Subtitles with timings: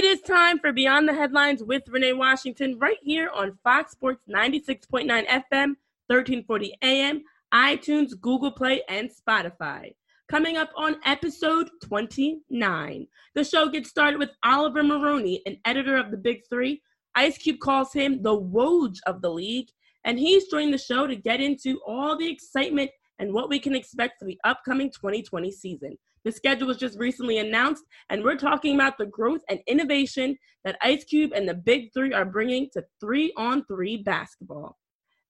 [0.00, 4.22] It is time for Beyond the Headlines with Renee Washington right here on Fox Sports
[4.30, 5.76] 96.9 FM,
[6.06, 7.22] 1340 AM,
[7.52, 9.94] iTunes, Google Play, and Spotify.
[10.26, 13.06] Coming up on episode 29.
[13.34, 16.80] The show gets started with Oliver Maroney, an editor of the Big Three.
[17.14, 19.68] Ice Cube calls him the Woj of the league,
[20.04, 22.90] and he's joined the show to get into all the excitement
[23.20, 25.96] and what we can expect for the upcoming 2020 season.
[26.24, 30.78] The schedule was just recently announced, and we're talking about the growth and innovation that
[30.82, 34.76] Ice Cube and the Big Three are bringing to three on three basketball.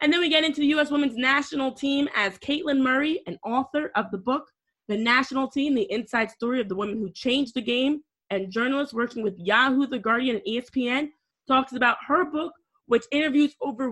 [0.01, 0.91] And then we get into the U.S.
[0.91, 4.45] women's national team as Caitlin Murray, an author of the book,
[4.89, 8.01] The National Team The Inside Story of the Women Who Changed the Game,
[8.31, 11.09] and journalist working with Yahoo, The Guardian, and ESPN,
[11.47, 12.53] talks about her book,
[12.87, 13.91] which interviews over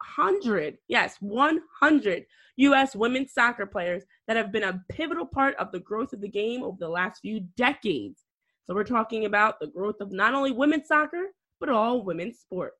[0.00, 2.24] 100, yes, 100
[2.56, 2.94] U.S.
[2.94, 6.62] women's soccer players that have been a pivotal part of the growth of the game
[6.62, 8.24] over the last few decades.
[8.64, 11.28] So we're talking about the growth of not only women's soccer,
[11.58, 12.76] but all women's sports.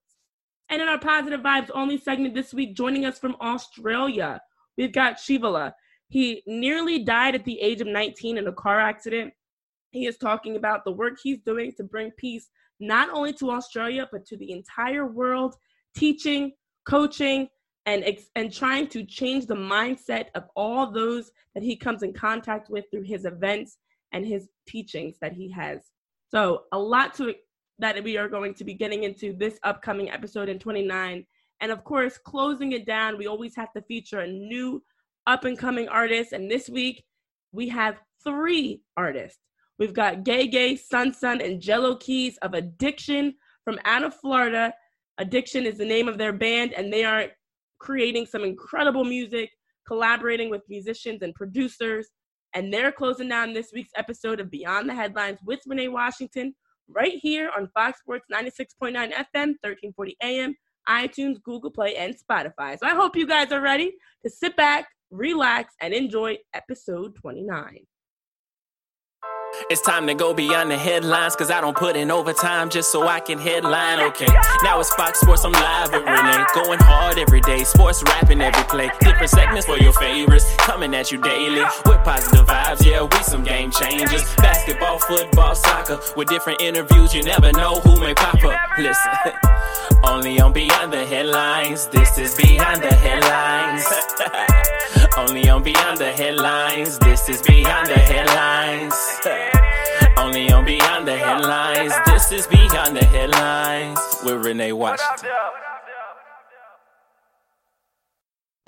[0.69, 4.41] And in our Positive Vibes Only segment this week, joining us from Australia,
[4.77, 5.73] we've got Shivala.
[6.09, 9.33] He nearly died at the age of 19 in a car accident.
[9.91, 14.09] He is talking about the work he's doing to bring peace not only to Australia,
[14.11, 15.55] but to the entire world,
[15.95, 16.53] teaching,
[16.87, 17.49] coaching,
[17.87, 18.05] and,
[18.37, 22.85] and trying to change the mindset of all those that he comes in contact with
[22.91, 23.79] through his events
[24.13, 25.91] and his teachings that he has.
[26.29, 27.35] So, a lot to
[27.79, 31.27] that we are going to be getting into this upcoming episode in 29.
[31.61, 34.83] And of course, closing it down, we always have to feature a new
[35.27, 36.33] up and coming artist.
[36.33, 37.05] And this week,
[37.53, 39.39] we have three artists.
[39.79, 43.35] We've got Gay Gay, Sun Sun, and Jello Keys of Addiction
[43.65, 44.75] from out of Florida.
[45.21, 47.27] Addiction is the name of their band, and they are
[47.79, 49.51] creating some incredible music,
[49.87, 52.09] collaborating with musicians and producers.
[52.55, 56.55] And they're closing down this week's episode of Beyond the Headlines with Renee Washington
[56.89, 60.55] right here on Fox Sports 96.9 FM, 1340 AM,
[60.89, 62.79] iTunes, Google Play, and Spotify.
[62.79, 63.93] So I hope you guys are ready
[64.25, 67.79] to sit back, relax, and enjoy episode 29.
[69.69, 73.07] It's time to go beyond the headlines, cause I don't put in overtime just so
[73.07, 74.01] I can headline.
[74.01, 74.27] Okay,
[74.63, 76.45] now it's Fox Sports, I'm live with Renee.
[76.55, 78.91] Going hard every day, sports rapping every play.
[79.01, 82.85] Different segments for your favorites, coming at you daily with positive vibes.
[82.85, 84.23] Yeah, we some game changers.
[84.37, 88.59] Basketball, football, soccer, with different interviews, you never know who may pop up.
[88.79, 89.13] Listen,
[90.05, 91.87] only on Beyond the Headlines.
[91.89, 93.85] This is Beyond the Headlines.
[95.17, 96.99] only on Beyond the Headlines.
[96.99, 98.00] This is Beyond the
[102.31, 105.31] This is Beyond the Headlines with Renee Washington.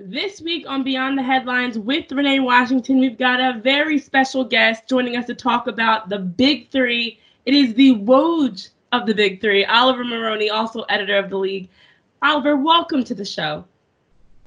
[0.01, 4.89] This week on Beyond the Headlines with Renee Washington, we've got a very special guest
[4.89, 7.21] joining us to talk about the Big Three.
[7.47, 11.69] It is the Woj of the Big Three, Oliver Maroney, also editor of the league.
[12.21, 13.65] Oliver, welcome to the show.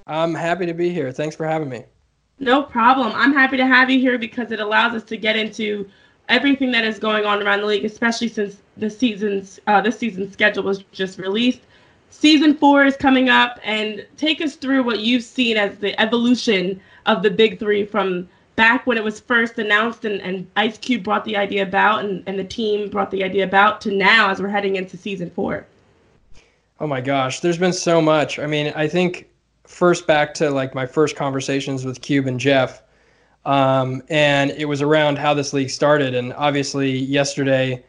[0.07, 1.13] I'm happy to be here.
[1.13, 1.85] Thanks for having me.
[2.39, 3.13] No problem.
[3.15, 5.89] I'm happy to have you here because it allows us to get into
[6.29, 10.33] everything that is going on around the league, especially since the season's uh, this season's
[10.33, 11.61] schedule was just released.
[12.09, 16.79] Season four is coming up, and take us through what you've seen as the evolution
[17.05, 21.03] of the Big Three from back when it was first announced and, and Ice Cube
[21.03, 24.41] brought the idea about and, and the team brought the idea about to now as
[24.41, 25.65] we're heading into season four.
[26.79, 28.39] Oh my gosh, there's been so much.
[28.39, 29.27] I mean, I think
[29.63, 32.81] first back to like my first conversations with Cube and Jeff
[33.45, 36.15] um, and it was around how this league started.
[36.15, 37.83] And obviously, yesterday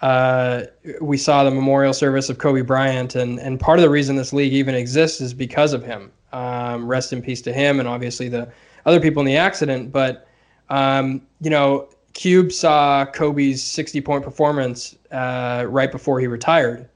[0.00, 0.64] uh,
[1.00, 4.32] we saw the memorial service of Kobe Bryant, and and part of the reason this
[4.32, 6.12] league even exists is because of him.
[6.32, 8.50] Um, rest in peace to him, and obviously the
[8.86, 9.90] other people in the accident.
[9.92, 10.28] But
[10.68, 16.88] um, you know, Cube saw Kobe's 60 point performance uh, right before he retired.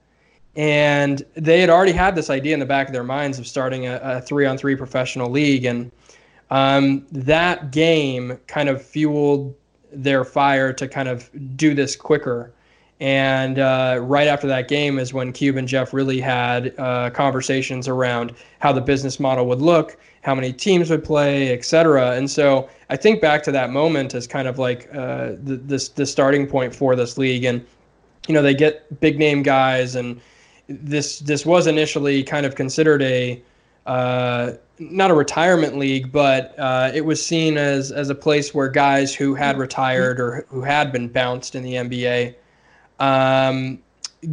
[0.55, 3.87] And they had already had this idea in the back of their minds of starting
[3.87, 5.65] a, a three on three professional league.
[5.65, 5.91] And
[6.53, 9.55] um, that game kind of fueled
[9.91, 12.53] their fire to kind of do this quicker.
[13.01, 17.89] And uh, right after that game is when Cube and Jeff really had uh, conversations
[17.89, 22.13] around how the business model would look, how many teams would play, et cetera.
[22.13, 25.89] And so I think back to that moment as kind of like uh, the, this
[25.89, 27.45] the starting point for this league.
[27.45, 27.65] And
[28.29, 30.21] you know they get big name guys, and
[30.69, 33.43] this this was initially kind of considered a
[33.87, 34.53] uh,
[34.91, 39.15] not a retirement league, but uh, it was seen as as a place where guys
[39.15, 42.35] who had retired or who had been bounced in the NBA
[43.01, 43.79] um,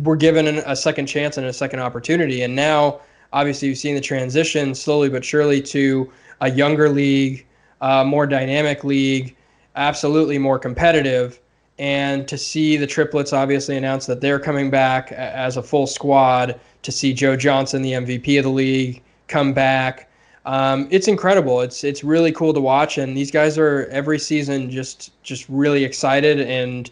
[0.03, 2.41] were given a second chance and a second opportunity.
[2.43, 3.01] And now,
[3.33, 6.11] obviously, you've seen the transition slowly but surely to
[6.41, 7.45] a younger league,
[7.81, 9.35] uh, more dynamic league,
[9.75, 11.39] absolutely more competitive.
[11.77, 16.59] And to see the triplets obviously announce that they're coming back as a full squad,
[16.81, 20.08] to see Joe Johnson, the MVP of the league, come back.
[20.45, 21.61] Um, it's incredible.
[21.61, 25.83] It's it's really cool to watch, and these guys are every season just just really
[25.83, 26.89] excited and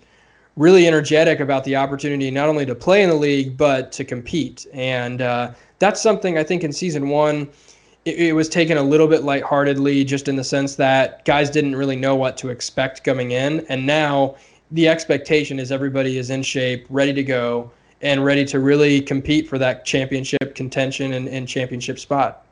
[0.58, 4.66] really energetic about the opportunity not only to play in the league but to compete.
[4.74, 7.48] And uh, that's something I think in season one
[8.06, 11.76] it, it was taken a little bit lightheartedly, just in the sense that guys didn't
[11.76, 14.36] really know what to expect coming in, and now
[14.72, 17.72] the expectation is everybody is in shape, ready to go,
[18.02, 22.46] and ready to really compete for that championship contention and, and championship spot.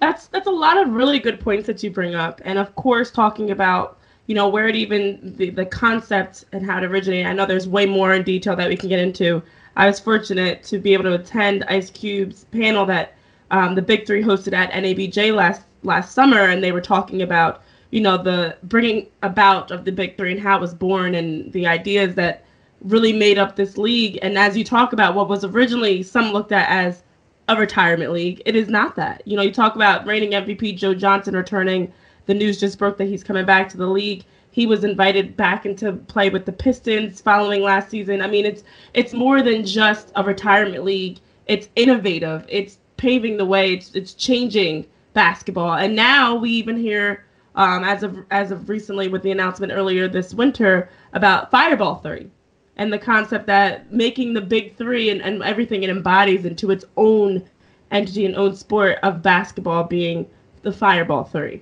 [0.00, 3.10] That's that's a lot of really good points that you bring up, and of course,
[3.10, 7.26] talking about you know where it even the, the concept and how it originated.
[7.26, 9.42] I know there's way more in detail that we can get into.
[9.76, 13.14] I was fortunate to be able to attend Ice Cube's panel that
[13.50, 17.62] um, the Big Three hosted at NABJ last last summer, and they were talking about
[17.90, 21.52] you know the bringing about of the Big Three and how it was born and
[21.52, 22.44] the ideas that
[22.82, 24.18] really made up this league.
[24.22, 27.02] And as you talk about what was originally some looked at as
[27.48, 29.22] a retirement league, it is not that.
[29.26, 31.92] You know, you talk about reigning MVP Joe Johnson returning.
[32.26, 34.24] The news just broke that he's coming back to the league.
[34.50, 38.20] He was invited back into play with the Pistons following last season.
[38.20, 41.18] I mean, it's it's more than just a retirement league.
[41.46, 42.44] It's innovative.
[42.48, 43.72] It's paving the way.
[43.74, 45.74] It's it's changing basketball.
[45.74, 47.24] And now we even hear
[47.54, 52.30] um, as of as of recently with the announcement earlier this winter about Fireball 3
[52.78, 56.84] and the concept that making the big three and, and everything it embodies into its
[56.96, 57.44] own
[57.90, 60.26] entity and own sport of basketball being
[60.62, 61.60] the Fireball 3.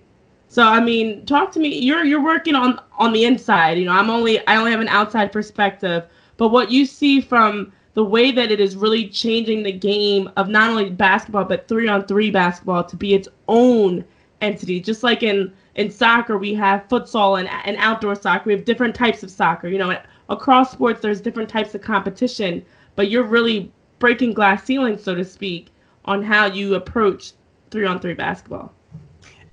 [0.48, 1.76] So I mean, talk to me.
[1.80, 3.78] You're you're working on on the inside.
[3.78, 6.04] You know, I'm only I only have an outside perspective,
[6.36, 10.48] but what you see from the way that it is really changing the game of
[10.48, 14.04] not only basketball but three on three basketball to be its own
[14.40, 18.44] entity, just like in in soccer we have futsal and, and outdoor soccer.
[18.46, 19.66] We have different types of soccer.
[19.66, 22.64] You know, across sports there's different types of competition,
[22.94, 25.68] but you're really breaking glass ceilings, so to speak,
[26.04, 27.32] on how you approach
[27.70, 28.72] three on three basketball.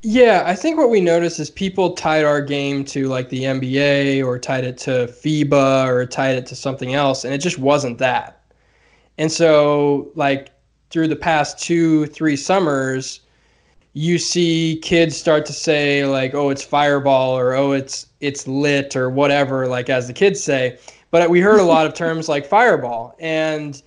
[0.06, 4.26] Yeah, I think what we noticed is people tied our game to like the NBA
[4.26, 7.98] or tied it to FIBA or tied it to something else, and it just wasn't
[8.00, 8.44] that.
[9.18, 10.52] And so, like,
[10.90, 13.22] through the past two, three summers,
[13.94, 18.96] you see kids start to say like oh it's fireball or oh it's it's lit
[18.96, 20.78] or whatever like as the kids say.
[21.12, 23.82] But we heard a lot of terms like fireball and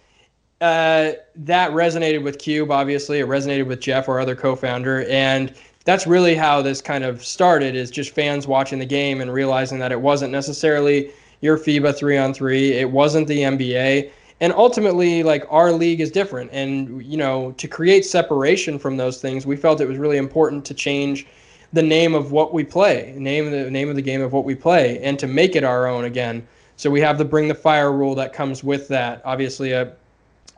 [0.60, 3.18] uh, that resonated with cube obviously.
[3.18, 5.52] It resonated with jeff our other co-founder and
[5.84, 9.78] that's really how this kind of started is just fans watching the game and realizing
[9.80, 11.10] that it wasn't necessarily
[11.40, 12.72] your fiba three on three.
[12.72, 16.50] It wasn't the nba and ultimately like our league is different.
[16.52, 20.64] And you know to create separation from those things we felt it was really important
[20.66, 21.26] to change
[21.72, 24.54] the name of what we play name the name of the game of what we
[24.54, 26.46] play and to make it our own again.
[26.76, 29.22] So we have the bring the fire rule that comes with that.
[29.24, 29.92] Obviously a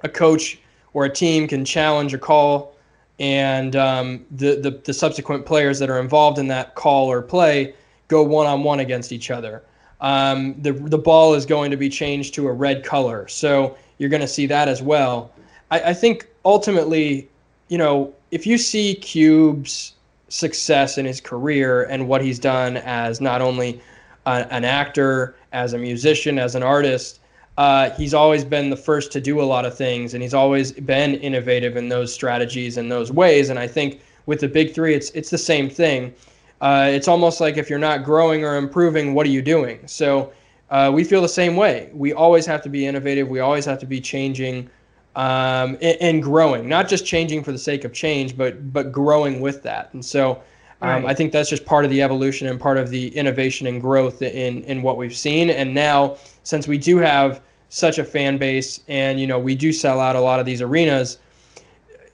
[0.05, 0.59] a coach
[0.95, 2.77] or a team can challenge a call
[3.21, 7.75] and um, the, the the subsequent players that are involved in that call or play
[8.09, 9.63] go one on one against each other
[10.01, 13.27] um, the the ball is going to be changed to a red color.
[13.29, 15.33] So you're going to see that as well.
[15.71, 17.29] I, I think ultimately,
[17.69, 19.95] you know, if you see Cube's
[20.29, 23.81] success in his career and what he's done as not only
[24.27, 27.21] a, an actor, as a musician, as an artist,
[27.57, 30.73] uh, he's always been the first to do a lot of things, and he's always
[30.73, 33.51] been innovative in those strategies and those ways.
[33.51, 36.15] And I think with the big three, it's it's the same thing
[36.61, 39.87] uh, it's almost like if you're not growing or improving, what are you doing?
[39.87, 40.33] So
[40.71, 41.91] uh, we feel the same way.
[41.93, 43.29] We always have to be innovative.
[43.29, 44.69] We always have to be changing
[45.17, 49.41] um, and, and, growing, not just changing for the sake of change, but but growing
[49.41, 49.93] with that.
[49.93, 50.43] And so
[50.81, 51.05] um, right.
[51.07, 54.23] I think that's just part of the evolution and part of the innovation and growth
[54.23, 55.51] in in what we've seen.
[55.51, 59.73] And now, since we do have such a fan base, and you know we do
[59.73, 61.19] sell out a lot of these arenas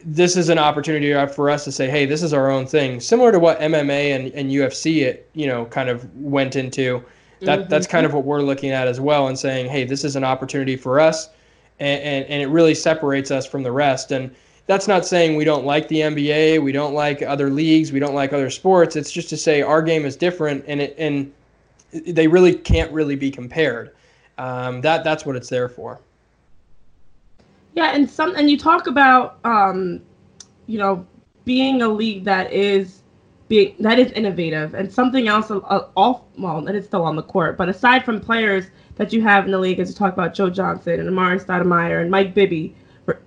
[0.04, 3.32] this is an opportunity for us to say, hey, this is our own thing, similar
[3.32, 7.02] to what MMA and, and UFC it you know kind of went into.
[7.40, 7.68] That mm-hmm.
[7.68, 10.24] that's kind of what we're looking at as well, and saying, hey, this is an
[10.24, 11.30] opportunity for us,
[11.80, 14.12] and, and and it really separates us from the rest.
[14.12, 14.34] And
[14.66, 18.14] that's not saying we don't like the NBA, we don't like other leagues, we don't
[18.14, 18.96] like other sports.
[18.96, 21.32] It's just to say our game is different, and it and
[21.92, 23.94] they really can't really be compared.
[24.36, 26.00] Um, that that's what it's there for.
[27.74, 30.00] Yeah, and some and you talk about um,
[30.66, 31.06] you know,
[31.44, 33.02] being a league that is
[33.48, 37.22] being that is innovative and something else uh, off well that is still on the
[37.22, 38.66] court, but aside from players
[38.96, 42.00] that you have in the league, as you talk about Joe Johnson and Amar'e Stoudemire
[42.00, 42.74] and Mike Bibby,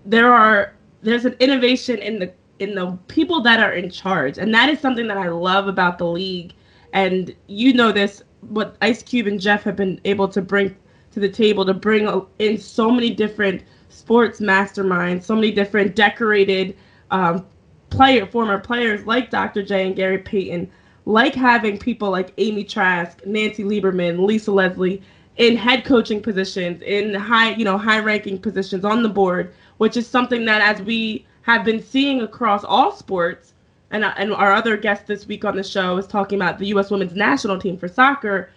[0.05, 4.53] there are there's an innovation in the in the people that are in charge, and
[4.53, 6.53] that is something that I love about the league.
[6.93, 10.75] And you know this what Ice Cube and Jeff have been able to bring
[11.11, 12.07] to the table to bring
[12.39, 13.63] in so many different
[13.97, 16.77] sports masterminds, so many different decorated
[17.11, 17.45] um,
[17.89, 19.63] player former players like Dr.
[19.63, 20.69] J and Gary Payton,
[21.05, 25.01] like having people like Amy Trask, Nancy Lieberman, Lisa Leslie
[25.37, 29.95] in head coaching positions, in high, you know, high ranking positions on the board, which
[29.95, 33.53] is something that as we have been seeing across all sports,
[33.91, 36.91] and, and our other guest this week on the show is talking about the U.S.
[36.91, 38.49] women's national team for soccer.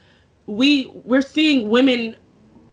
[0.47, 2.17] We we're seeing women,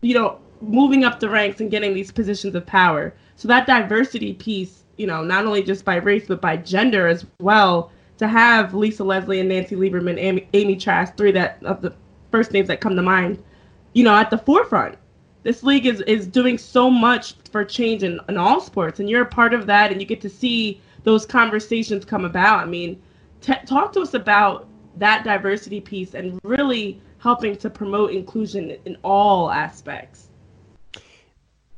[0.00, 3.14] you know, moving up the ranks and getting these positions of power.
[3.36, 7.24] So that diversity piece, you know, not only just by race but by gender as
[7.40, 11.94] well, to have Lisa Leslie and Nancy Lieberman, Amy, Amy Trask, three that of the
[12.30, 13.42] first names that come to mind,
[13.92, 14.96] you know, at the forefront.
[15.44, 19.22] This league is is doing so much for change in, in all sports, and you're
[19.22, 22.58] a part of that, and you get to see those conversations come about.
[22.58, 23.00] I mean,
[23.40, 28.96] t- talk to us about that diversity piece and really helping to promote inclusion in
[29.04, 30.27] all aspects.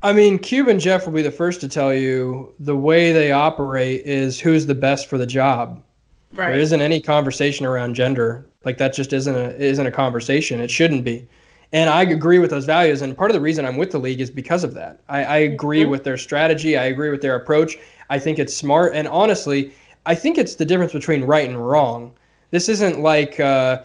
[0.02, 3.32] I mean, Cube and Jeff will be the first to tell you the way they
[3.32, 5.82] operate is who's the best for the job.
[6.32, 6.50] Right.
[6.50, 8.46] There isn't any conversation around gender.
[8.64, 10.60] Like that just isn't a isn't a conversation.
[10.60, 11.26] It shouldn't be.
[11.72, 13.02] And I agree with those values.
[13.02, 15.00] And part of the reason I'm with the league is because of that.
[15.08, 15.90] I, I agree mm-hmm.
[15.90, 16.76] with their strategy.
[16.76, 17.76] I agree with their approach.
[18.08, 18.92] I think it's smart.
[18.94, 19.72] And honestly,
[20.06, 22.12] I think it's the difference between right and wrong.
[22.50, 23.82] This isn't like, uh,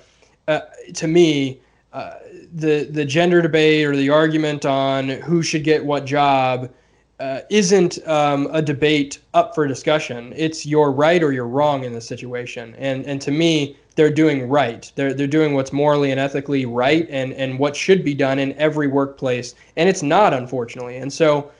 [0.48, 0.62] uh,
[0.96, 1.60] to me,
[1.94, 2.16] uh,
[2.56, 6.72] the the gender debate or the argument on who should get what job
[7.20, 10.34] uh, isn't um, a debate up for discussion.
[10.36, 12.74] It's you're right or you're wrong in the situation.
[12.78, 14.92] And and to me, they're doing right.
[14.96, 18.54] They're they're doing what's morally and ethically right and and what should be done in
[18.54, 19.54] every workplace.
[19.76, 20.98] And it's not, unfortunately.
[20.98, 21.52] And so,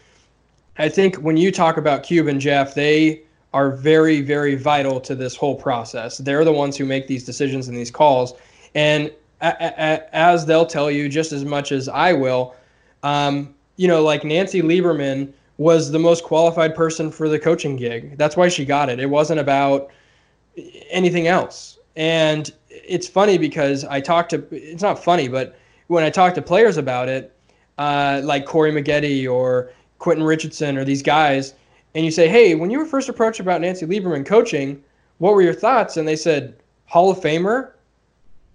[0.78, 3.22] I think when you talk about Cube and Jeff, they
[3.54, 6.18] are very very vital to this whole process.
[6.20, 8.34] They're the ones who make these decisions and these calls.
[8.76, 9.12] And
[9.42, 12.56] as they'll tell you just as much as I will,
[13.04, 18.18] um, you know, like Nancy Lieberman was the most qualified person for the coaching gig.
[18.18, 19.00] That's why she got it.
[19.00, 19.90] It wasn't about
[20.90, 21.78] anything else.
[21.96, 26.42] And it's funny because I talked to, it's not funny, but when I talk to
[26.42, 27.34] players about it,
[27.78, 31.54] uh, like Corey Maggette or Quentin Richardson or these guys,
[31.94, 34.84] and you say, hey, when you were first approached about Nancy Lieberman coaching,
[35.20, 35.96] what were your thoughts?
[35.96, 36.56] And they said,
[36.88, 37.72] Hall of Famer,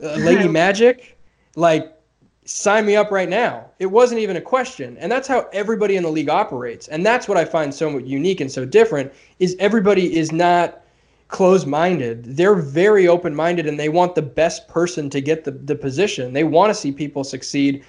[0.03, 1.19] uh, Lady Magic,
[1.57, 1.97] like
[2.45, 3.71] sign me up right now.
[3.79, 4.97] It wasn't even a question.
[4.99, 6.89] And that's how everybody in the league operates.
[6.89, 10.83] And that's what I find so unique and so different is everybody is not
[11.29, 12.25] closed-minded.
[12.37, 16.33] They're very open-minded and they want the best person to get the, the position.
[16.33, 17.85] They want to see people succeed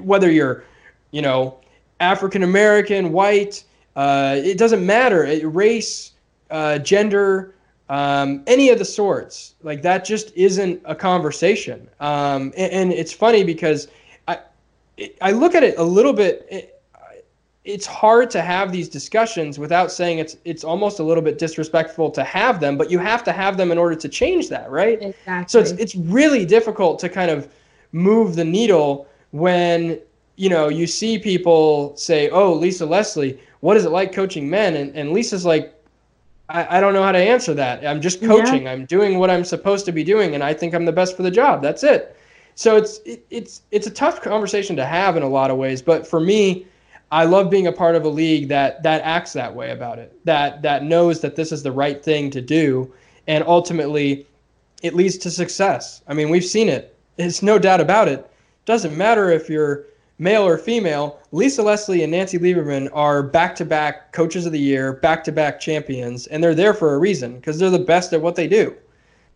[0.00, 0.64] whether you're,
[1.10, 1.58] you know,
[2.00, 5.40] African American, white, uh, it doesn't matter.
[5.48, 6.12] Race,
[6.50, 7.54] uh, gender,
[7.88, 9.54] um, any of the sorts.
[9.62, 11.88] Like that just isn't a conversation.
[12.00, 13.88] Um, and, and, it's funny because
[14.26, 14.38] I
[15.20, 16.46] I look at it a little bit.
[16.50, 16.72] It,
[17.64, 22.10] it's hard to have these discussions without saying it's it's almost a little bit disrespectful
[22.12, 25.02] to have them, but you have to have them in order to change that, right?
[25.02, 25.48] Exactly.
[25.48, 27.48] So it's it's really difficult to kind of
[27.92, 29.98] move the needle when
[30.36, 34.76] you know you see people say, "Oh, Lisa Leslie, what is it like coaching men?"
[34.76, 35.75] And and Lisa's like,
[36.48, 37.86] I, I don't know how to answer that.
[37.86, 38.64] I'm just coaching.
[38.64, 38.72] Yeah.
[38.72, 41.22] I'm doing what I'm supposed to be doing, and I think I'm the best for
[41.22, 41.62] the job.
[41.62, 42.16] That's it.
[42.54, 45.82] So it's it, it's it's a tough conversation to have in a lot of ways.
[45.82, 46.66] But for me,
[47.10, 50.18] I love being a part of a league that that acts that way about it.
[50.24, 52.92] That that knows that this is the right thing to do,
[53.26, 54.26] and ultimately,
[54.82, 56.02] it leads to success.
[56.06, 56.96] I mean, we've seen it.
[57.18, 58.28] It's no doubt about it.
[58.66, 59.84] Doesn't matter if you're
[60.18, 64.58] male or female, Lisa Leslie and Nancy Lieberman are back to back coaches of the
[64.58, 68.12] year, back to back champions, and they're there for a reason because they're the best
[68.12, 68.74] at what they do.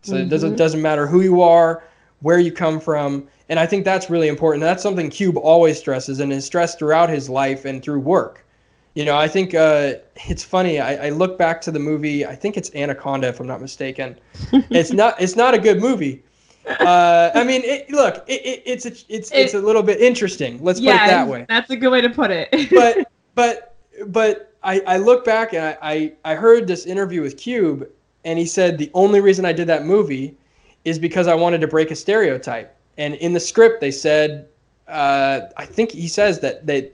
[0.01, 0.23] So mm-hmm.
[0.23, 1.83] it doesn't doesn't matter who you are,
[2.21, 4.61] where you come from, and I think that's really important.
[4.61, 8.45] That's something Cube always stresses and has stressed throughout his life and through work.
[8.93, 9.93] You know, I think uh,
[10.27, 10.79] it's funny.
[10.79, 12.25] I, I, look back to the movie.
[12.25, 14.19] I think it's Anaconda, if I'm not mistaken.
[14.51, 15.21] it's not.
[15.21, 16.23] It's not a good movie,
[16.67, 19.99] uh, I mean, it, look, it, it, it's a, it's it, it's a little bit
[19.99, 20.61] interesting.
[20.63, 21.45] Let's yeah, put it that way.
[21.49, 22.69] That's a good way to put it.
[22.71, 23.75] but but
[24.07, 27.89] but I, I look back and I, I I heard this interview with Cube,
[28.25, 30.37] and he said the only reason I did that movie
[30.85, 32.75] is because I wanted to break a stereotype.
[32.97, 34.47] And in the script, they said,
[34.87, 36.93] uh, I think he says that that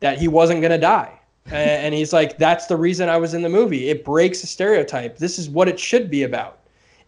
[0.00, 1.20] that he wasn't gonna die.
[1.50, 3.90] and he's like, that's the reason I was in the movie.
[3.90, 5.18] It breaks a stereotype.
[5.18, 6.60] This is what it should be about.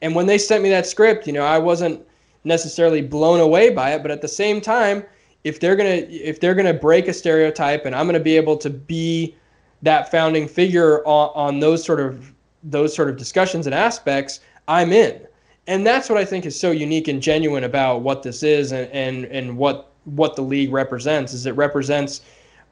[0.03, 2.01] And when they sent me that script, you know, I wasn't
[2.45, 5.05] necessarily blown away by it, but at the same time,
[5.45, 8.71] if they're gonna if they're gonna break a stereotype, and I'm gonna be able to
[8.71, 9.35] be
[9.83, 14.93] that founding figure on, on those sort of those sort of discussions and aspects, I'm
[14.93, 15.21] in.
[15.69, 18.91] and that's what I think is so unique and genuine about what this is and
[18.93, 22.23] and, and what what the league represents is it represents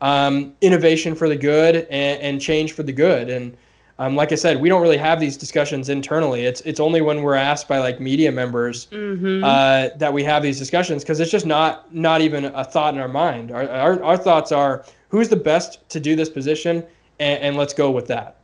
[0.00, 3.57] um, innovation for the good and, and, change for the good and
[3.98, 6.44] um, like I said, we don't really have these discussions internally.
[6.44, 9.44] It's it's only when we're asked by like media members mm-hmm.
[9.44, 13.00] uh, that we have these discussions because it's just not not even a thought in
[13.00, 13.52] our mind.
[13.52, 16.84] Our, our, our thoughts are who's the best to do this position,
[17.20, 18.38] and, and let's go with that.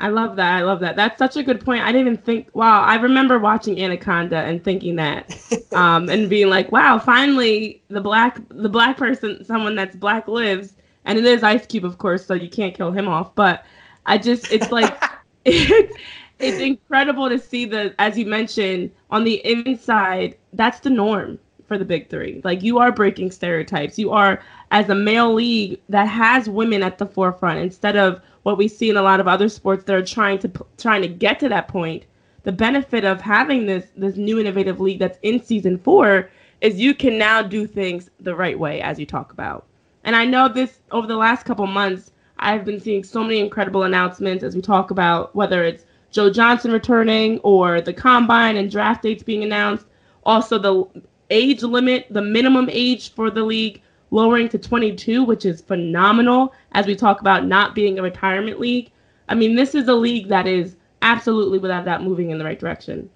[0.00, 0.56] I love that.
[0.56, 0.94] I love that.
[0.96, 1.82] That's such a good point.
[1.82, 2.48] I didn't even think.
[2.52, 5.36] Wow, I remember watching Anaconda and thinking that,
[5.72, 10.74] um, and being like, "Wow, finally the black the black person, someone that's black lives."
[11.04, 13.34] And it is Ice Cube, of course, so you can't kill him off.
[13.34, 13.64] But
[14.08, 15.00] I just, it's like,
[15.44, 15.94] it's,
[16.38, 21.38] it's incredible to see the, as you mentioned, on the inside, that's the norm
[21.68, 22.40] for the big three.
[22.42, 23.98] Like you are breaking stereotypes.
[23.98, 28.56] You are as a male league that has women at the forefront instead of what
[28.56, 31.38] we see in a lot of other sports that are trying to trying to get
[31.40, 32.04] to that point.
[32.44, 36.30] The benefit of having this this new innovative league that's in season 4
[36.62, 39.66] is you can now do things the right way as you talk about.
[40.04, 43.82] And I know this over the last couple months I've been seeing so many incredible
[43.82, 49.02] announcements as we talk about whether it's Joe Johnson returning or the combine and draft
[49.02, 49.86] dates being announced.
[50.24, 55.60] Also the age limit, the minimum age for the league lowering to 22, which is
[55.60, 58.90] phenomenal as we talk about not being a retirement league.
[59.28, 62.58] I mean, this is a league that is absolutely without that moving in the right
[62.58, 63.10] direction.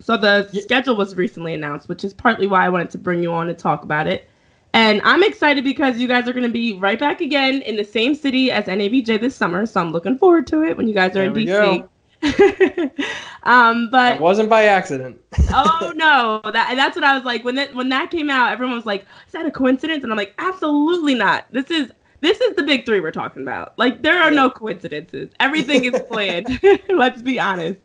[0.00, 3.32] So the schedule was recently announced, which is partly why I wanted to bring you
[3.32, 4.28] on to talk about it.
[4.74, 7.84] And I'm excited because you guys are going to be right back again in the
[7.84, 9.66] same city as NABJ this summer.
[9.66, 11.88] So I'm looking forward to it when you guys are there in DC.
[13.44, 15.20] um, but it wasn't by accident.
[15.50, 18.50] oh no, that that's what I was like when that when that came out.
[18.50, 21.46] Everyone was like, "Is that a coincidence?" And I'm like, "Absolutely not.
[21.52, 23.78] This is this is the big three we're talking about.
[23.78, 25.30] Like there are no coincidences.
[25.38, 26.58] Everything is planned.
[26.88, 27.78] Let's be honest."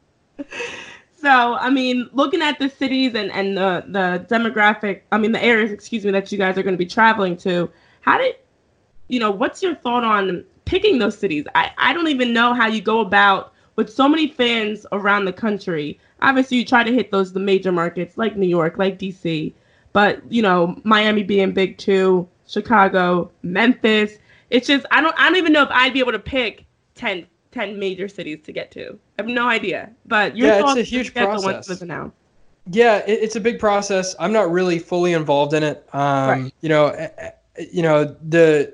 [1.21, 5.43] So, I mean, looking at the cities and, and the, the demographic, I mean, the
[5.43, 7.69] areas, excuse me, that you guys are going to be traveling to,
[8.01, 8.35] how did,
[9.09, 11.45] you know, what's your thought on picking those cities?
[11.55, 15.33] I, I don't even know how you go about with so many fans around the
[15.33, 19.53] country, obviously you try to hit those the major markets like New York, like DC,
[19.93, 24.17] but you know Miami being big too, Chicago, Memphis.
[24.49, 27.25] It's just I don't I don't even know if I'd be able to pick 10,
[27.51, 28.97] 10 major cities to get to.
[29.17, 29.91] I have no idea.
[30.05, 31.81] But your yeah, it's a huge process.
[32.71, 34.15] Yeah, it, it's a big process.
[34.19, 35.87] I'm not really fully involved in it.
[35.93, 36.53] Um, right.
[36.61, 38.73] You know, eh, eh, you know the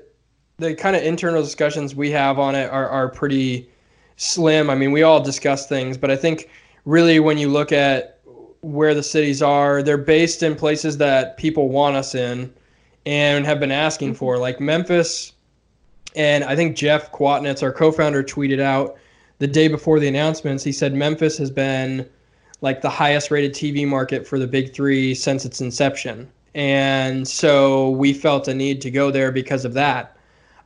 [0.58, 3.68] the kind of internal discussions we have on it are, are pretty
[4.16, 4.70] slim.
[4.70, 6.48] I mean, we all discuss things, but I think
[6.84, 8.20] really when you look at
[8.62, 12.52] where the cities are, they're based in places that people want us in
[13.04, 14.18] and have been asking mm-hmm.
[14.18, 15.32] for, like Memphis.
[16.16, 18.96] And I think Jeff Kwatinetz, our co-founder, tweeted out
[19.38, 20.64] the day before the announcements.
[20.64, 22.08] He said Memphis has been
[22.62, 26.30] like the highest rated TV market for the Big Three since its inception.
[26.54, 30.16] And so we felt a need to go there because of that.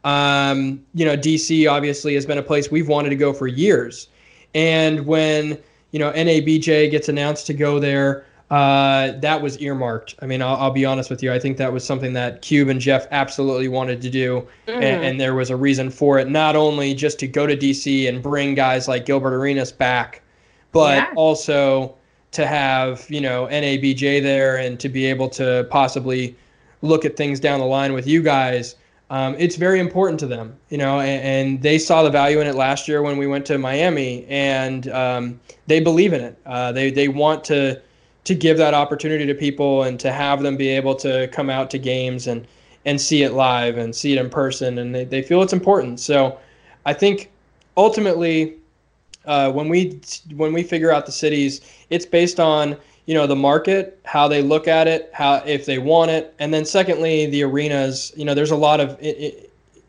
[0.05, 4.07] Um, you know, DC obviously has been a place we've wanted to go for years.
[4.55, 5.59] And when,
[5.91, 10.17] you know, NABJ gets announced to go there, uh, that was earmarked.
[10.21, 11.33] I mean, I'll, I'll, be honest with you.
[11.33, 14.47] I think that was something that Cube and Jeff absolutely wanted to do.
[14.67, 14.75] Mm.
[14.75, 18.09] And, and, there was a reason for it, not only just to go to DC
[18.09, 20.23] and bring guys like Gilbert Arenas back,
[20.73, 21.13] but yeah.
[21.15, 21.95] also
[22.33, 26.35] to have, you know, NABJ there and to be able to possibly
[26.83, 28.75] look at things down the line with you guys
[29.11, 32.47] um, it's very important to them, you know, and, and, they saw the value in
[32.47, 36.39] it last year when we went to Miami, and um, they believe in it.
[36.47, 37.83] Uh, they they want to
[38.31, 41.69] to give that opportunity to people and to have them be able to come out
[41.69, 42.47] to games and
[42.85, 45.99] and see it live and see it in person, and they, they feel it's important.
[45.99, 46.39] So,
[46.87, 47.29] I think
[47.77, 48.55] ultimately,
[49.27, 50.01] uh, when we
[50.37, 54.43] when we figure out the cities, it's based on you know the market how they
[54.43, 58.35] look at it how if they want it and then secondly the arenas you know
[58.35, 58.97] there's a lot of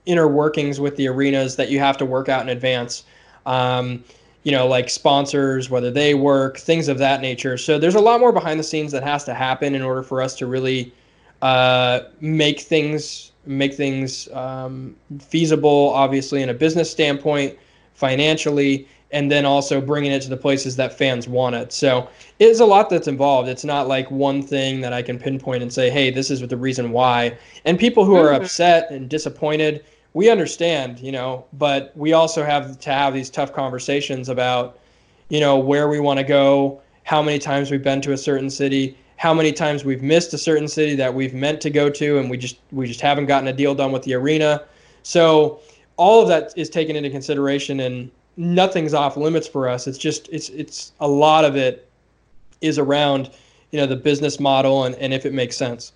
[0.07, 3.03] inner workings with the arenas that you have to work out in advance
[3.45, 4.03] um,
[4.43, 8.19] you know like sponsors whether they work things of that nature so there's a lot
[8.19, 10.93] more behind the scenes that has to happen in order for us to really
[11.41, 17.57] uh, make things make things um, feasible obviously in a business standpoint
[17.93, 21.73] financially and then also bringing it to the places that fans want it.
[21.73, 23.49] So it's a lot that's involved.
[23.49, 26.57] It's not like one thing that I can pinpoint and say, hey, this is the
[26.57, 27.37] reason why.
[27.65, 28.43] And people who are mm-hmm.
[28.43, 33.53] upset and disappointed, we understand, you know, but we also have to have these tough
[33.53, 34.79] conversations about,
[35.29, 38.49] you know, where we want to go, how many times we've been to a certain
[38.49, 42.19] city, how many times we've missed a certain city that we've meant to go to
[42.19, 44.63] and we just we just haven't gotten a deal done with the arena.
[45.03, 45.61] So
[45.97, 49.87] all of that is taken into consideration and nothing's off limits for us.
[49.87, 51.89] It's just it's it's a lot of it
[52.59, 53.29] is around,
[53.71, 55.93] you know, the business model and, and if it makes sense.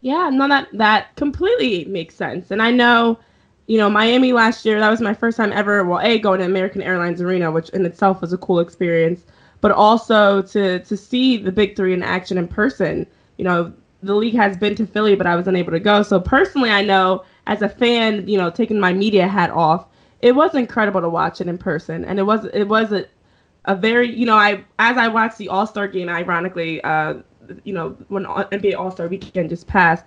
[0.00, 2.50] Yeah, no, that that completely makes sense.
[2.50, 3.18] And I know,
[3.66, 6.46] you know, Miami last year, that was my first time ever, well, A, going to
[6.46, 9.24] American Airlines Arena, which in itself was a cool experience,
[9.60, 13.06] but also to to see the big three in action in person.
[13.38, 16.02] You know, the league has been to Philly, but I was unable to go.
[16.02, 19.86] So personally, I know as a fan, you know, taking my media hat off,
[20.20, 23.06] it was incredible to watch it in person, and it was it was a
[23.64, 27.14] a very you know I as I watched the All Star game, ironically, uh,
[27.64, 30.06] you know when NBA All Star weekend just passed.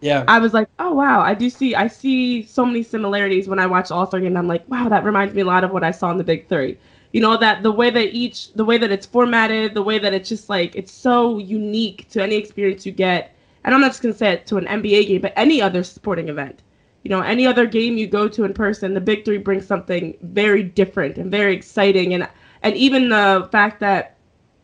[0.00, 0.24] Yeah.
[0.28, 3.66] I was like, oh wow, I do see I see so many similarities when I
[3.66, 4.36] watch All Star game.
[4.36, 6.48] I'm like, wow, that reminds me a lot of what I saw in the Big
[6.48, 6.78] Three.
[7.12, 10.12] You know that the way that each the way that it's formatted, the way that
[10.12, 13.34] it's just like it's so unique to any experience you get.
[13.64, 16.28] And I'm not just gonna say it to an NBA game, but any other sporting
[16.28, 16.62] event.
[17.02, 20.16] You know, any other game you go to in person, the Big Three brings something
[20.22, 22.14] very different and very exciting.
[22.14, 22.28] And
[22.62, 24.16] and even the fact that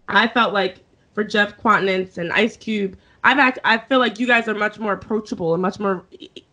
[0.09, 0.84] I felt like
[1.14, 4.79] for Jeff Kwatinetz and Ice Cube, I've act, I feel like you guys are much
[4.79, 6.05] more approachable and much more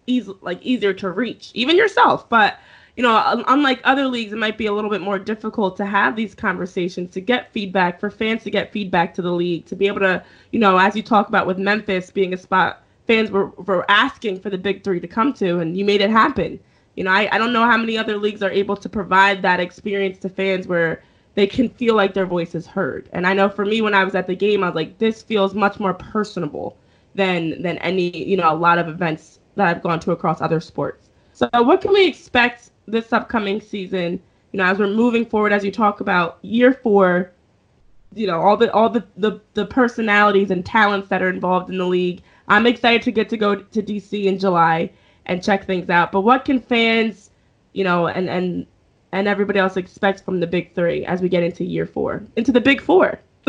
[0.08, 2.30] easy, like easier to reach, even yourself.
[2.30, 2.58] But
[2.96, 6.16] you know, unlike other leagues, it might be a little bit more difficult to have
[6.16, 9.88] these conversations, to get feedback, for fans to get feedback to the league, to be
[9.88, 13.48] able to, you know, as you talk about with Memphis being a spot fans were,
[13.48, 16.60] were asking for the big three to come to, and you made it happen.
[16.96, 19.60] You know, I, I don't know how many other leagues are able to provide that
[19.60, 21.02] experience to fans where
[21.36, 23.10] they can feel like their voice is heard.
[23.14, 25.22] And I know for me, when I was at the game, I was like, this
[25.22, 26.78] feels much more personable
[27.16, 30.60] than than any you know a lot of events that I've gone to across other
[30.60, 31.10] sports.
[31.34, 34.20] So what can we expect this upcoming season?
[34.52, 37.32] You know, as we're moving forward, as you talk about year four,
[38.14, 41.78] you know all the all the the, the personalities and talents that are involved in
[41.78, 42.22] the league.
[42.48, 44.92] I'm excited to get to go to DC in July
[45.26, 46.12] and check things out.
[46.12, 47.30] But what can fans,
[47.74, 48.66] you know, and and
[49.12, 52.52] and everybody else expects from the big three as we get into year four, into
[52.52, 53.20] the big four.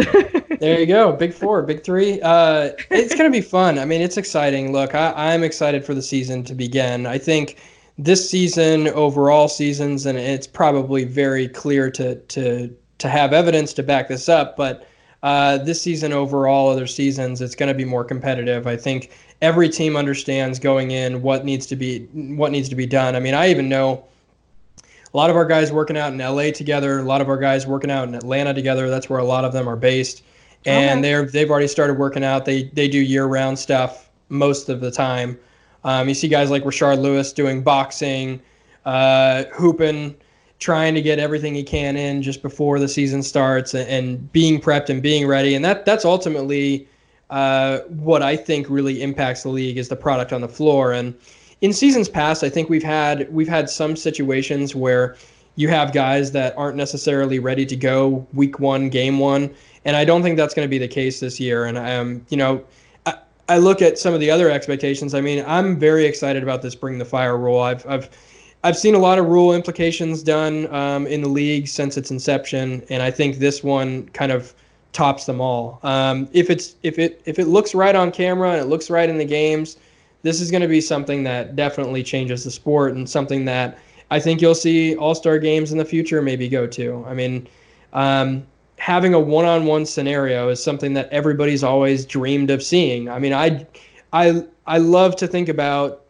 [0.58, 2.20] there you go, big four, big three.
[2.22, 3.78] Uh, it's gonna be fun.
[3.78, 4.72] I mean, it's exciting.
[4.72, 7.06] Look, I, I'm excited for the season to begin.
[7.06, 7.58] I think
[7.98, 13.82] this season, overall seasons, and it's probably very clear to to to have evidence to
[13.82, 14.86] back this up, but.
[15.24, 18.66] Uh, this season overall, other seasons, it's going to be more competitive.
[18.66, 22.86] I think every team understands going in what needs to be what needs to be
[22.86, 23.14] done.
[23.14, 24.04] I mean, I even know
[25.12, 27.66] a lot of our guys working out in LA together, a lot of our guys
[27.66, 28.88] working out in Atlanta together.
[28.88, 30.22] That's where a lot of them are based,
[30.64, 31.02] and okay.
[31.02, 32.44] they're they've already started working out.
[32.44, 35.38] They they do year round stuff most of the time.
[35.84, 38.40] Um, you see guys like Rashard Lewis doing boxing,
[38.84, 40.14] uh, hooping,
[40.58, 44.60] trying to get everything he can in just before the season starts, and, and being
[44.60, 45.54] prepped and being ready.
[45.54, 46.88] And that that's ultimately
[47.28, 50.92] uh, what I think really impacts the league is the product on the floor.
[50.92, 51.14] And
[51.62, 55.16] in seasons past, I think we've had we've had some situations where
[55.54, 60.04] you have guys that aren't necessarily ready to go week one, game one, and I
[60.04, 61.64] don't think that's going to be the case this year.
[61.64, 62.64] And um, you know,
[63.06, 63.14] I,
[63.48, 65.14] I look at some of the other expectations.
[65.14, 67.60] I mean, I'm very excited about this bring the fire rule.
[67.60, 68.10] I've I've
[68.64, 72.82] I've seen a lot of rule implications done um, in the league since its inception,
[72.90, 74.52] and I think this one kind of
[74.92, 75.78] tops them all.
[75.84, 79.08] Um, if it's if it if it looks right on camera and it looks right
[79.08, 79.76] in the games
[80.22, 83.78] this is going to be something that definitely changes the sport and something that
[84.10, 87.04] I think you'll see All Star games in the future maybe go to.
[87.06, 87.48] I mean,
[87.92, 93.08] um, having a one on one scenario is something that everybody's always dreamed of seeing.
[93.08, 93.66] I mean, I,
[94.12, 96.04] I, I love to think about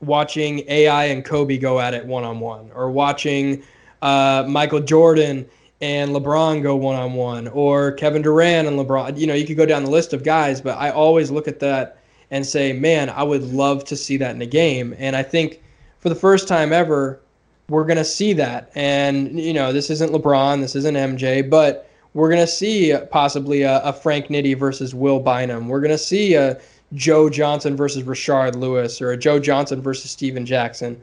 [0.00, 3.62] watching AI and Kobe go at it one on one, or watching
[4.02, 5.46] uh, Michael Jordan
[5.80, 9.18] and LeBron go one on one, or Kevin Durant and LeBron.
[9.18, 11.60] You know, you could go down the list of guys, but I always look at
[11.60, 11.98] that
[12.30, 14.94] and say, man, I would love to see that in a game.
[14.98, 15.62] And I think
[16.00, 17.20] for the first time ever,
[17.68, 18.70] we're going to see that.
[18.74, 23.62] And, you know, this isn't LeBron, this isn't MJ, but we're going to see possibly
[23.62, 25.68] a, a, Frank Nitti versus Will Bynum.
[25.68, 26.60] We're going to see a
[26.92, 31.00] Joe Johnson versus Rashard Lewis or a Joe Johnson versus Stephen Jackson.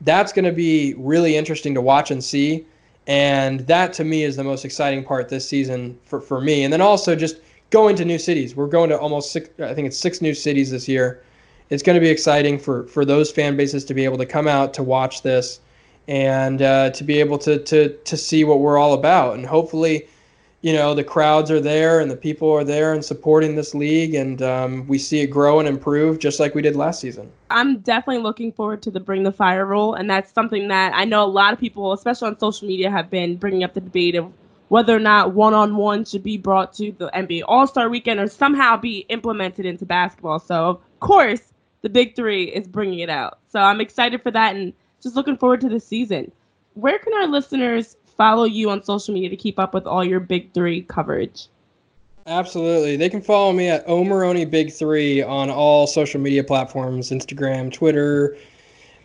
[0.00, 2.64] That's going to be really interesting to watch and see.
[3.06, 6.64] And that to me is the most exciting part this season for, for me.
[6.64, 7.36] And then also just
[7.70, 8.54] going to new cities.
[8.54, 11.22] We're going to almost six, I think it's six new cities this year.
[11.70, 14.46] It's going to be exciting for, for those fan bases to be able to come
[14.46, 15.60] out to watch this
[16.06, 19.34] and uh, to be able to, to, to see what we're all about.
[19.34, 20.06] And hopefully,
[20.64, 24.14] you know, the crowds are there and the people are there and supporting this league,
[24.14, 27.30] and um, we see it grow and improve just like we did last season.
[27.50, 31.04] I'm definitely looking forward to the Bring the Fire rule, and that's something that I
[31.04, 34.14] know a lot of people, especially on social media, have been bringing up the debate
[34.14, 34.32] of
[34.74, 38.18] whether or not one on one should be brought to the NBA All Star weekend
[38.18, 40.40] or somehow be implemented into basketball.
[40.40, 43.38] So, of course, the Big Three is bringing it out.
[43.52, 46.32] So, I'm excited for that and just looking forward to the season.
[46.72, 50.18] Where can our listeners follow you on social media to keep up with all your
[50.18, 51.46] Big Three coverage?
[52.26, 52.96] Absolutely.
[52.96, 58.36] They can follow me at Omaroni Big Three on all social media platforms Instagram, Twitter,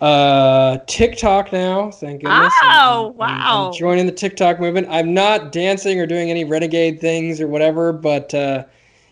[0.01, 1.91] uh, TikTok now.
[1.91, 2.53] Thank goodness.
[2.63, 3.67] Oh, I'm, wow.
[3.67, 4.87] I'm joining the TikTok movement.
[4.89, 8.63] I'm not dancing or doing any renegade things or whatever, but uh,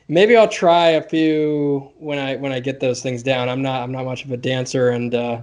[0.08, 3.50] maybe I'll try a few when I when I get those things down.
[3.50, 5.42] I'm not I'm not much of a dancer, and uh,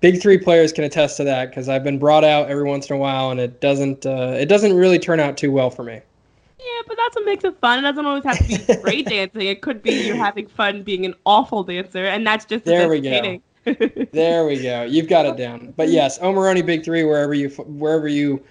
[0.00, 2.96] Big Three players can attest to that because I've been brought out every once in
[2.96, 6.00] a while, and it doesn't uh, it doesn't really turn out too well for me.
[6.58, 7.78] Yeah, but that's what makes it fun.
[7.78, 9.42] It doesn't always have to be great dancing.
[9.42, 13.00] It could be you're having fun being an awful dancer, and that's just There we
[13.00, 13.40] go.
[13.64, 14.82] There we go.
[14.82, 15.72] You've got it down.
[15.76, 18.42] But yes, Omaroni Big Three, wherever you wherever you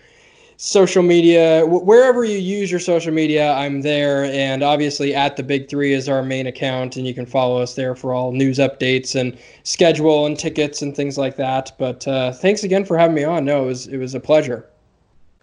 [0.57, 4.25] social media, wherever you use your social media, I'm there.
[4.25, 7.75] And obviously, at the Big Three is our main account, and you can follow us
[7.75, 11.71] there for all news updates and schedule and tickets and things like that.
[11.77, 13.43] But uh, thanks again for having me on.
[13.43, 14.67] No, it was it was a pleasure.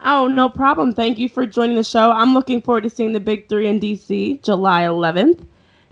[0.05, 0.95] Oh, no problem.
[0.95, 2.13] Thank you for joining the show.
[2.13, 5.45] I'm looking forward to seeing the Big Three in DC July 11th.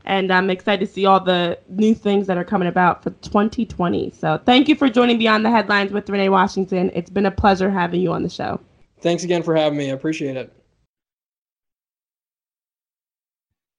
[0.06, 4.12] And I'm excited to see all the new things that are coming about for 2020.
[4.12, 6.92] So thank you for joining Beyond the Headlines with Renee Washington.
[6.94, 8.60] It's been a pleasure having you on the show.
[9.00, 9.90] Thanks again for having me.
[9.90, 10.52] I appreciate it.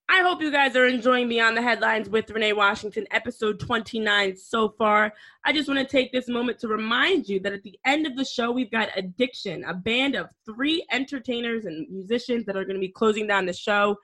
[0.10, 4.70] I hope you guys are enjoying Beyond the Headlines with Renee Washington, episode 29 so
[4.70, 5.14] far.
[5.44, 8.16] I just want to take this moment to remind you that at the end of
[8.16, 12.76] the show, we've got Addiction, a band of three entertainers and musicians that are going
[12.76, 13.98] to be closing down the show.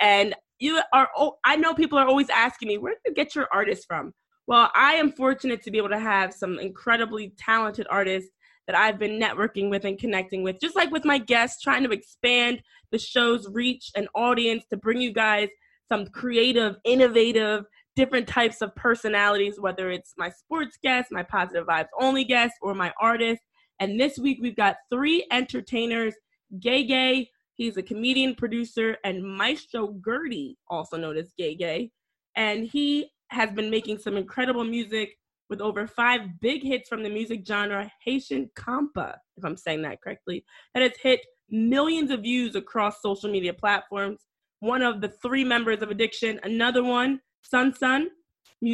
[0.00, 3.34] And you are, oh, I know people are always asking me, where do you get
[3.34, 4.12] your artists from?
[4.46, 8.30] Well, I am fortunate to be able to have some incredibly talented artists
[8.66, 11.90] that I've been networking with and connecting with, just like with my guests, trying to
[11.90, 15.48] expand the show's reach and audience to bring you guys
[15.88, 17.64] some creative, innovative,
[17.96, 22.72] different types of personalities, whether it's my sports guests my positive vibes only guests or
[22.74, 23.44] my artists
[23.80, 26.14] And this week we've got three entertainers
[26.60, 31.90] Gay Gay, he's a comedian, producer, and Maestro Gertie, also known as Gay Gay.
[32.36, 35.18] And he has been making some incredible music
[35.50, 40.00] with over five big hits from the music genre Haitian Compa, if I'm saying that
[40.00, 44.20] correctly, that has hit millions of views across social media platforms.
[44.60, 48.08] One of the three members of Addiction, another one, Sun Sun,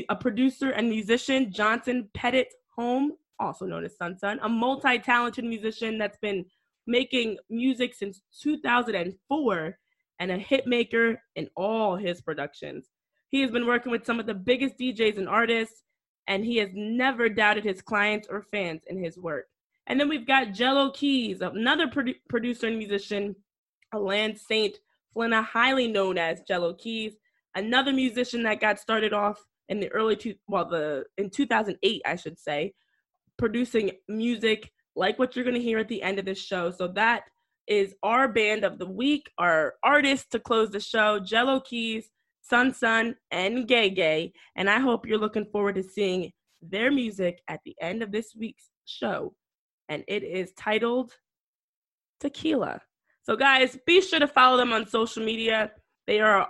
[0.09, 5.45] a producer and musician, Johnson Pettit Home, also known as Sun Sun, a multi talented
[5.45, 6.45] musician that's been
[6.87, 9.79] making music since 2004
[10.21, 12.89] and a hit maker in all his productions.
[13.29, 15.83] He has been working with some of the biggest DJs and artists,
[16.29, 19.47] and he has never doubted his clients or fans in his work.
[19.87, 23.35] And then we've got Jello Keys, another produ- producer and musician,
[23.93, 24.79] a land saint,
[25.15, 27.17] Flynna, highly known as Jello Keys,
[27.55, 32.17] another musician that got started off in the early two, well, the in 2008, I
[32.17, 32.75] should say,
[33.37, 36.71] producing music like what you're going to hear at the end of this show.
[36.71, 37.25] So that
[37.67, 42.11] is our band of the week, our artist to close the show, Jello Keys,
[42.43, 44.33] Sun Sun, and Gay Gay.
[44.57, 48.35] And I hope you're looking forward to seeing their music at the end of this
[48.37, 49.35] week's show.
[49.89, 51.13] And it is titled
[52.21, 52.81] Tequila.
[53.23, 55.73] So, guys, be sure to follow them on social media.
[56.07, 56.49] They are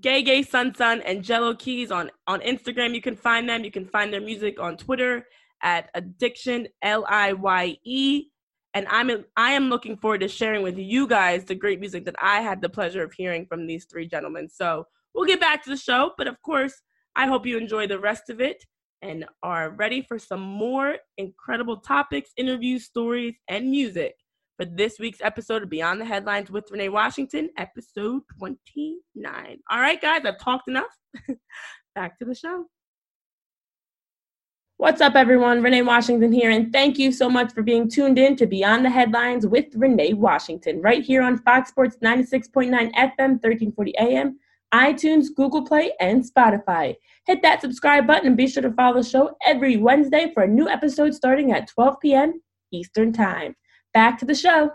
[0.00, 2.94] Gay Gay Sun Sun and Jello Keys on, on Instagram.
[2.94, 3.64] You can find them.
[3.64, 5.26] You can find their music on Twitter
[5.62, 8.26] at Addiction L I Y E.
[8.74, 12.16] And I'm I am looking forward to sharing with you guys the great music that
[12.20, 14.48] I had the pleasure of hearing from these three gentlemen.
[14.48, 16.74] So we'll get back to the show, but of course,
[17.16, 18.64] I hope you enjoy the rest of it
[19.02, 24.14] and are ready for some more incredible topics, interviews, stories, and music
[24.56, 29.58] for this week's episode of Beyond the Headlines with Renee Washington, episode 29.
[29.70, 30.96] All right, guys, I've talked enough.
[31.94, 32.66] Back to the show.
[34.80, 35.60] What's up, everyone?
[35.60, 38.90] Renee Washington here, and thank you so much for being tuned in to Beyond the
[38.90, 44.38] Headlines with Renee Washington, right here on Fox Sports 96.9 FM, 1340 AM,
[44.72, 46.94] iTunes, Google Play, and Spotify.
[47.26, 50.48] Hit that subscribe button and be sure to follow the show every Wednesday for a
[50.48, 52.40] new episode starting at 12 p.m.
[52.70, 53.56] Eastern Time.
[53.92, 54.70] Back to the show.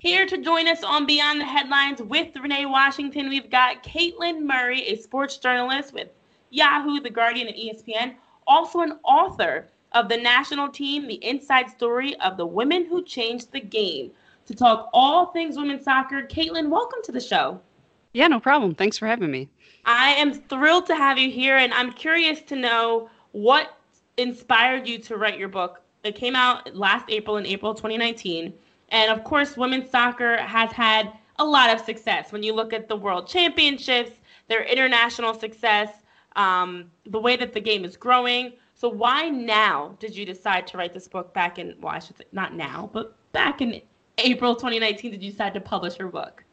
[0.00, 4.82] Here to join us on Beyond the Headlines with Renee Washington, we've got Caitlin Murray,
[4.82, 6.06] a sports journalist with
[6.50, 8.14] Yahoo, The Guardian, and ESPN,
[8.46, 13.50] also an author of the national team, The Inside Story of the Women Who Changed
[13.50, 14.12] the Game.
[14.46, 17.60] To talk all things women's soccer, Caitlin, welcome to the show.
[18.12, 18.76] Yeah, no problem.
[18.76, 19.48] Thanks for having me.
[19.84, 23.76] I am thrilled to have you here, and I'm curious to know what
[24.16, 25.80] inspired you to write your book.
[26.04, 28.54] It came out last April, in April 2019.
[28.90, 32.32] And of course, women's soccer has had a lot of success.
[32.32, 34.12] When you look at the world championships,
[34.48, 35.90] their international success,
[36.36, 38.52] um, the way that the game is growing.
[38.74, 42.16] So why now did you decide to write this book back in well, I should
[42.16, 43.80] say not now, but back in
[44.18, 46.44] April 2019 did you decide to publish your book?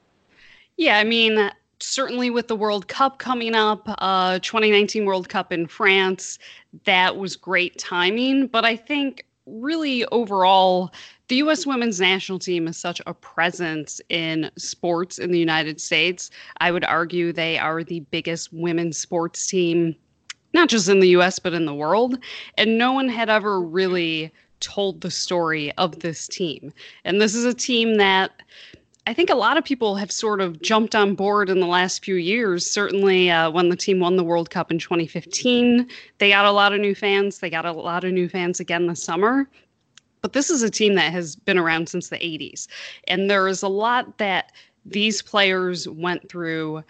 [0.77, 5.67] Yeah, I mean, certainly with the World Cup coming up, uh 2019 World Cup in
[5.67, 6.39] France,
[6.85, 10.91] that was great timing, but I think really overall
[11.27, 16.29] the US women's national team is such a presence in sports in the United States.
[16.57, 19.95] I would argue they are the biggest women's sports team
[20.53, 22.17] not just in the US, but in the world.
[22.57, 24.31] And no one had ever really
[24.61, 26.73] told the story of this team.
[27.03, 28.31] And this is a team that
[29.07, 32.03] I think a lot of people have sort of jumped on board in the last
[32.03, 32.69] few years.
[32.69, 35.87] Certainly, uh, when the team won the World Cup in 2015,
[36.17, 37.37] they got a lot of new fans.
[37.37, 39.47] They got a lot of new fans again this summer.
[40.21, 42.67] But this is a team that has been around since the 80s.
[43.07, 44.51] And there is a lot that
[44.83, 46.83] these players went through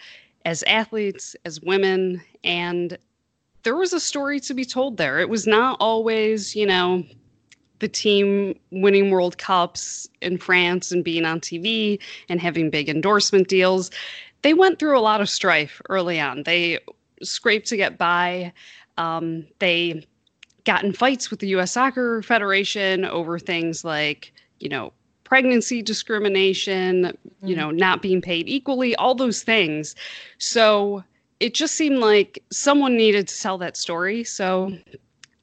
[0.45, 2.97] as athletes, as women, and
[3.63, 5.19] there was a story to be told there.
[5.19, 7.03] It was not always, you know,
[7.79, 13.47] the team winning World Cups in France and being on TV and having big endorsement
[13.47, 13.91] deals.
[14.41, 16.43] They went through a lot of strife early on.
[16.43, 16.79] They
[17.21, 18.53] scraped to get by.
[18.97, 20.05] Um, they
[20.65, 21.71] got in fights with the U.S.
[21.71, 27.05] Soccer Federation over things like, you know, pregnancy discrimination,
[27.41, 27.55] you mm-hmm.
[27.55, 29.95] know, not being paid equally, all those things.
[30.37, 31.03] So
[31.39, 34.23] it just seemed like someone needed to tell that story.
[34.23, 34.71] So,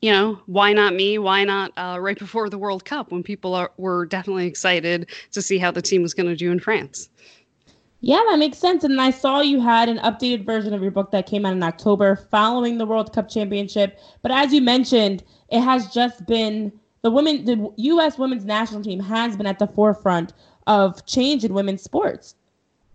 [0.02, 1.16] you know, why not me?
[1.16, 5.40] Why not uh, right before the World Cup when people are, were definitely excited to
[5.40, 7.08] see how the team was going to do in France?
[8.00, 8.82] Yeah, that makes sense.
[8.82, 11.62] And I saw you had an updated version of your book that came out in
[11.62, 13.96] October following the World Cup Championship.
[14.22, 18.18] But as you mentioned, it has just been the women, the U.S.
[18.18, 20.32] women's national team has been at the forefront
[20.66, 22.34] of change in women's sports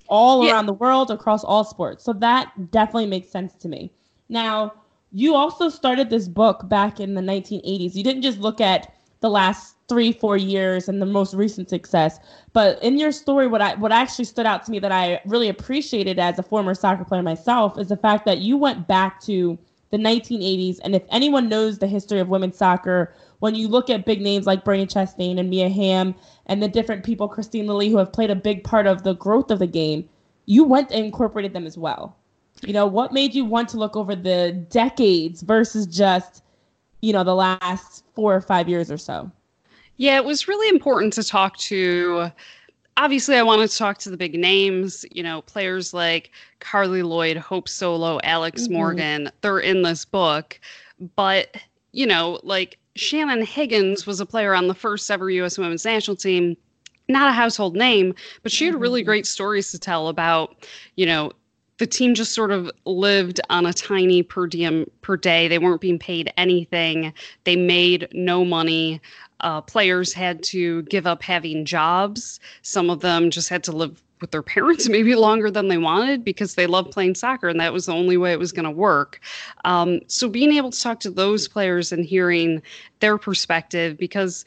[0.09, 0.53] all yeah.
[0.53, 2.03] around the world across all sports.
[2.03, 3.91] So that definitely makes sense to me.
[4.29, 4.73] Now,
[5.17, 7.95] you also started this book back in the 1980s.
[7.95, 12.19] You didn't just look at the last three, four years and the most recent success,
[12.53, 15.49] but in your story, what I what actually stood out to me that I really
[15.49, 19.57] appreciated as a former soccer player myself is the fact that you went back to
[19.89, 20.77] the 1980s.
[20.83, 24.45] And if anyone knows the history of women's soccer, when you look at big names
[24.45, 26.13] like Brandi Chastain and Mia Hamm
[26.45, 29.49] and the different people, Kristine Lilly, who have played a big part of the growth
[29.49, 30.07] of the game,
[30.45, 32.15] you went and incorporated them as well.
[32.61, 36.43] You know, what made you want to look over the decades versus just,
[37.01, 39.31] you know, the last four or five years or so?
[39.97, 42.31] Yeah, it was really important to talk to.
[42.97, 47.37] Obviously, I wanted to talk to the big names, you know, players like Carli Lloyd,
[47.37, 48.73] Hope Solo, Alex mm-hmm.
[48.73, 49.31] Morgan.
[49.41, 50.59] They're in this book.
[51.15, 51.57] But,
[51.91, 55.57] you know, like Shannon Higgins was a player on the first ever U.S.
[55.59, 56.57] women's national team.
[57.07, 59.09] Not a household name, but she had really mm-hmm.
[59.09, 61.31] great stories to tell about, you know,
[61.77, 65.47] the team just sort of lived on a tiny per diem per day.
[65.47, 67.13] They weren't being paid anything.
[67.43, 68.99] They made no money.
[69.41, 72.39] Uh, players had to give up having jobs.
[72.63, 76.23] Some of them just had to live with their parents maybe longer than they wanted
[76.23, 78.71] because they loved playing soccer and that was the only way it was going to
[78.71, 79.19] work.
[79.63, 82.61] Um, so being able to talk to those players and hearing
[82.99, 84.43] their perspective because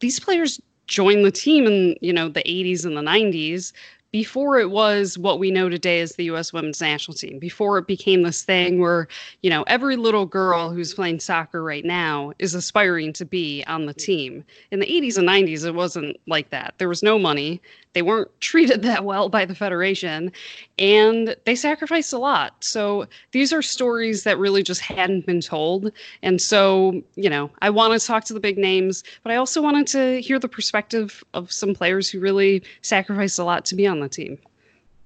[0.00, 3.72] these players joined the team in you know the 80s and the 90s
[4.12, 7.86] before it was what we know today as the US women's national team, before it
[7.86, 9.08] became this thing where,
[9.40, 13.86] you know, every little girl who's playing soccer right now is aspiring to be on
[13.86, 14.44] the team.
[14.70, 16.74] In the 80s and 90s, it wasn't like that.
[16.76, 17.60] There was no money.
[17.94, 20.32] They weren't treated that well by the Federation,
[20.78, 22.54] and they sacrificed a lot.
[22.60, 25.92] So these are stories that really just hadn't been told.
[26.22, 29.62] And so, you know, I want to talk to the big names, but I also
[29.62, 33.86] wanted to hear the perspective of some players who really sacrificed a lot to be
[33.86, 34.38] on the team.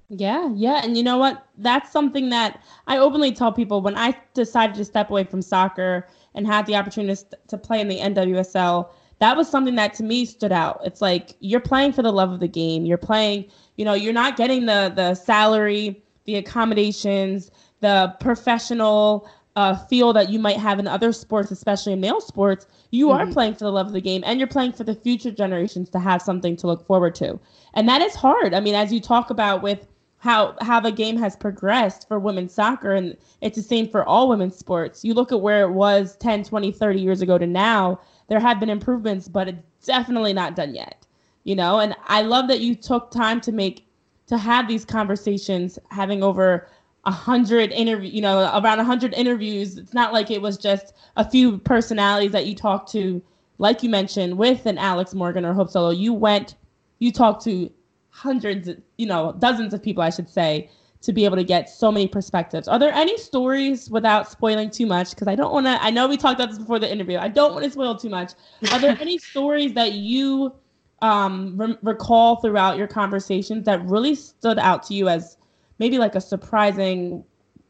[0.09, 0.81] Yeah, yeah.
[0.85, 1.47] And you know what?
[1.59, 6.07] That's something that I openly tell people when I decided to step away from soccer
[6.35, 10.27] and had the opportunity to play in the NWSL that was something that to me
[10.27, 10.81] stood out.
[10.85, 12.85] It's like you're playing for the love of the game.
[12.85, 17.51] You're playing, you know, you're not getting the the salary, the accommodations,
[17.81, 22.67] the professional uh, feel that you might have in other sports, especially in male sports.
[22.91, 23.31] You mm-hmm.
[23.31, 25.89] are playing for the love of the game, and you're playing for the future generations
[25.91, 27.41] to have something to look forward to.
[27.73, 28.53] And that is hard.
[28.53, 29.87] I mean, as you talk about with
[30.19, 34.29] how how the game has progressed for women's soccer and it's the same for all
[34.29, 38.01] women's sports you look at where it was 10 20 30 years ago to now
[38.29, 41.07] there have been improvements, but it's definitely not done yet.
[41.45, 43.87] You know, and I love that you took time to make
[44.27, 46.69] to have these conversations, having over
[47.05, 49.79] a hundred interview, you know, around a hundred interviews.
[49.79, 53.23] It's not like it was just a few personalities that you talked to,
[53.59, 55.91] like you mentioned, with an Alex Morgan or Hope Solo.
[55.91, 56.57] You went,
[56.99, 57.71] you talked to
[58.11, 58.69] hundreds,
[58.99, 60.69] you know, dozens of people, I should say,
[61.03, 62.69] to be able to get so many perspectives.
[62.69, 65.11] Are there any stories without spoiling too much?
[65.11, 65.83] Because I don't want to.
[65.83, 67.19] I know we talked about this before the interview.
[67.19, 68.33] I don't want to spoil too much.
[68.73, 70.55] Are there any stories that you
[71.03, 75.37] um, re- recall throughout your conversations that really stood out to you as
[75.79, 77.25] maybe like a surprising,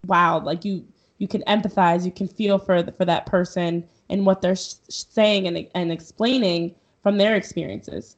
[0.06, 0.86] wow, like you
[1.18, 5.46] you can empathize, you can feel for for that person and what they're sh- saying
[5.46, 8.16] and and explaining from their experiences.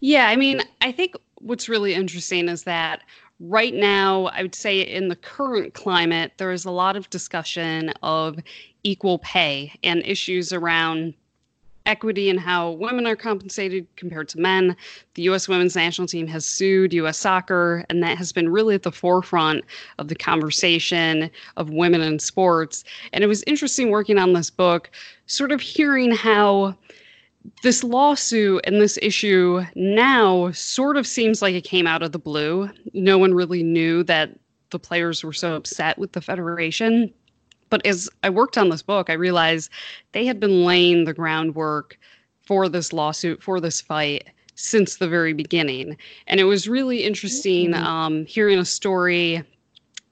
[0.00, 3.02] Yeah, I mean, I think what's really interesting is that
[3.40, 7.90] right now, I would say in the current climate, there is a lot of discussion
[8.02, 8.38] of
[8.82, 11.14] equal pay and issues around
[11.86, 14.76] equity and how women are compensated compared to men.
[15.14, 15.48] The U.S.
[15.48, 17.16] women's national team has sued U.S.
[17.16, 19.64] soccer, and that has been really at the forefront
[19.98, 22.84] of the conversation of women in sports.
[23.12, 24.90] And it was interesting working on this book,
[25.26, 26.76] sort of hearing how
[27.62, 32.18] this lawsuit and this issue now sort of seems like it came out of the
[32.18, 32.70] blue.
[32.92, 34.30] No one really knew that
[34.70, 37.12] the players were so upset with the federation.
[37.68, 39.70] But as I worked on this book, I realized
[40.12, 41.98] they had been laying the groundwork
[42.42, 45.96] for this lawsuit, for this fight since the very beginning.
[46.26, 47.84] And it was really interesting mm-hmm.
[47.84, 49.42] um, hearing a story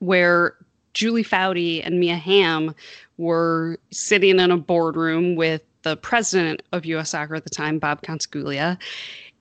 [0.01, 0.57] where
[0.93, 2.74] Julie Foudy and Mia Hamm
[3.16, 8.03] were sitting in a boardroom with the president of US Soccer at the time, Bob
[8.03, 8.76] Contiguglia.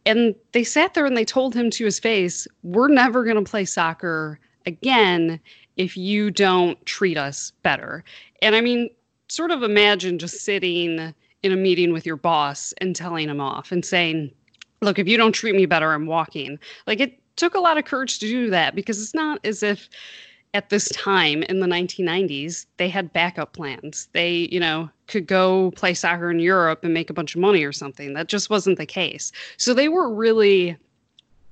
[0.05, 3.49] And they sat there and they told him to his face, We're never going to
[3.49, 5.39] play soccer again
[5.77, 8.03] if you don't treat us better.
[8.41, 8.89] And I mean,
[9.29, 13.71] sort of imagine just sitting in a meeting with your boss and telling him off
[13.71, 14.31] and saying,
[14.81, 16.59] Look, if you don't treat me better, I'm walking.
[16.85, 19.89] Like it took a lot of courage to do that because it's not as if
[20.53, 24.09] at this time in the 1990s, they had backup plans.
[24.13, 27.63] They, you know, could go play soccer in Europe and make a bunch of money
[27.63, 28.13] or something.
[28.13, 29.31] That just wasn't the case.
[29.57, 30.75] So they were really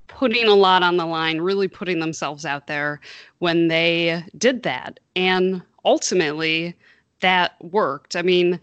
[0.08, 3.00] putting a lot on the line, really putting themselves out there
[3.38, 4.98] when they did that.
[5.14, 6.74] And ultimately,
[7.20, 8.16] that worked.
[8.16, 8.58] I mean,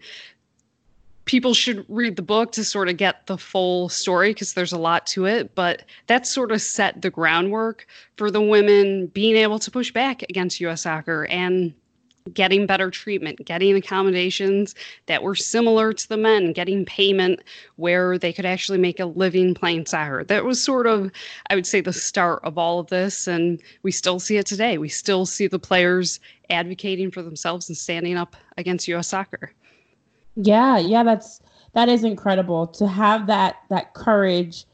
[1.24, 4.78] people should read the book to sort of get the full story because there's a
[4.78, 5.54] lot to it.
[5.54, 7.86] But that sort of set the groundwork
[8.18, 11.72] for the women being able to push back against US soccer and
[12.32, 14.74] getting better treatment, getting accommodations
[15.06, 17.40] that were similar to the men, getting payment
[17.76, 20.24] where they could actually make a living playing soccer.
[20.24, 21.10] That was sort of,
[21.48, 23.26] I would say, the start of all of this.
[23.26, 24.78] And we still see it today.
[24.78, 29.52] We still see the players advocating for themselves and standing up against US soccer.
[30.36, 31.40] Yeah, yeah, that's
[31.72, 34.64] that is incredible to have that that courage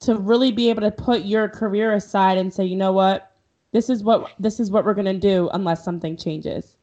[0.00, 3.32] to really be able to put your career aside and say, you know what,
[3.72, 6.73] this is what this is what we're gonna do unless something changes.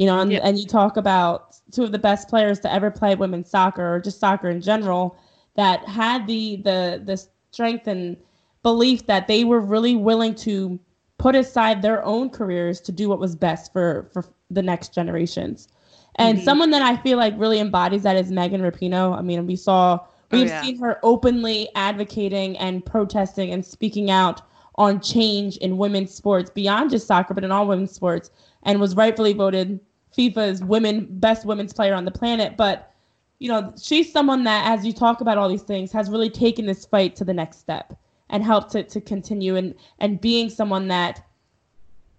[0.00, 3.14] You know, and, and you talk about two of the best players to ever play
[3.14, 5.14] women's soccer or just soccer in general
[5.56, 8.16] that had the the the strength and
[8.62, 10.80] belief that they were really willing to
[11.18, 15.68] put aside their own careers to do what was best for for the next generations.
[16.14, 16.46] And mm-hmm.
[16.46, 19.18] someone that I feel like really embodies that is Megan Rapinoe.
[19.18, 20.62] I mean, we saw oh, we've oh, yeah.
[20.62, 24.40] seen her openly advocating and protesting and speaking out
[24.76, 28.30] on change in women's sports beyond just soccer, but in all women's sports,
[28.62, 29.78] and was rightfully voted
[30.16, 32.56] FIFA's women best women's player on the planet.
[32.56, 32.92] But
[33.38, 36.66] you know, she's someone that, as you talk about all these things, has really taken
[36.66, 37.98] this fight to the next step
[38.28, 41.26] and helped it to continue and and being someone that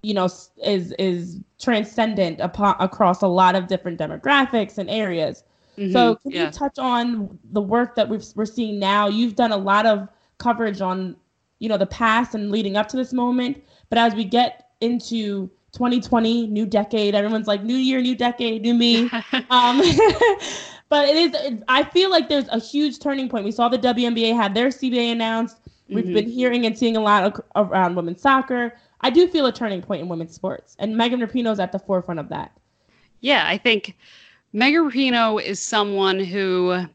[0.04, 0.26] you know
[0.64, 5.44] is is transcendent upon across a lot of different demographics and areas.
[5.78, 6.46] Mm-hmm, so can yeah.
[6.46, 9.08] you touch on the work that we've, we're seeing now?
[9.08, 11.16] You've done a lot of coverage on
[11.60, 15.50] you know the past and leading up to this moment, but as we get into
[15.74, 19.10] 2020, new decade, everyone's like new year, new decade, new me.
[19.50, 19.78] um,
[20.90, 21.62] but it is.
[21.68, 23.46] I feel like there's a huge turning point.
[23.46, 25.58] We saw the WNBA had their CBA announced.
[25.90, 26.14] We've mm-hmm.
[26.14, 28.74] been hearing and seeing a lot of, around women's soccer.
[29.02, 31.80] I do feel a turning point in women's sports, and Megan Rapinoe is at the
[31.80, 32.52] forefront of that.
[33.20, 33.98] Yeah, I think
[34.54, 36.86] Megan Rapinoe is someone who,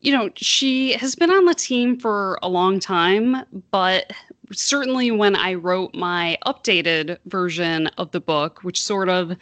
[0.00, 4.12] you know, she has been on the team for a long time, but
[4.52, 9.36] certainly when I wrote my updated version of the book, which sort of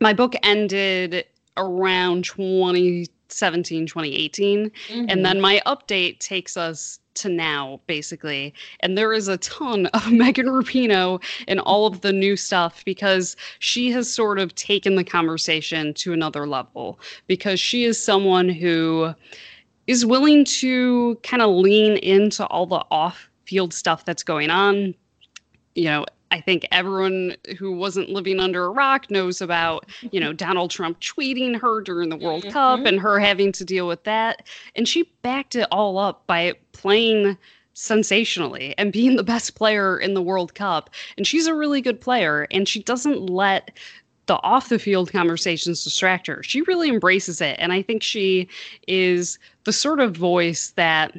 [0.00, 1.24] my book ended
[1.56, 4.70] around 2017, 2018.
[4.70, 5.04] Mm-hmm.
[5.08, 8.54] And then my update takes us to now, basically.
[8.80, 13.36] And there is a ton of Megan Rapinoe in all of the new stuff because
[13.58, 19.12] she has sort of taken the conversation to another level because she is someone who
[19.88, 24.94] is willing to kind of lean into all the off field stuff that's going on.
[25.74, 30.32] You know, I think everyone who wasn't living under a rock knows about, you know,
[30.44, 32.52] Donald Trump tweeting her during the World mm-hmm.
[32.52, 34.46] Cup and her having to deal with that.
[34.76, 37.38] And she backed it all up by playing
[37.72, 40.90] sensationally and being the best player in the World Cup.
[41.16, 43.70] And she's a really good player, and she doesn't let
[44.26, 46.42] the off the field conversations distract her.
[46.42, 47.56] She really embraces it.
[47.58, 48.46] And I think she
[48.86, 51.18] is the sort of voice that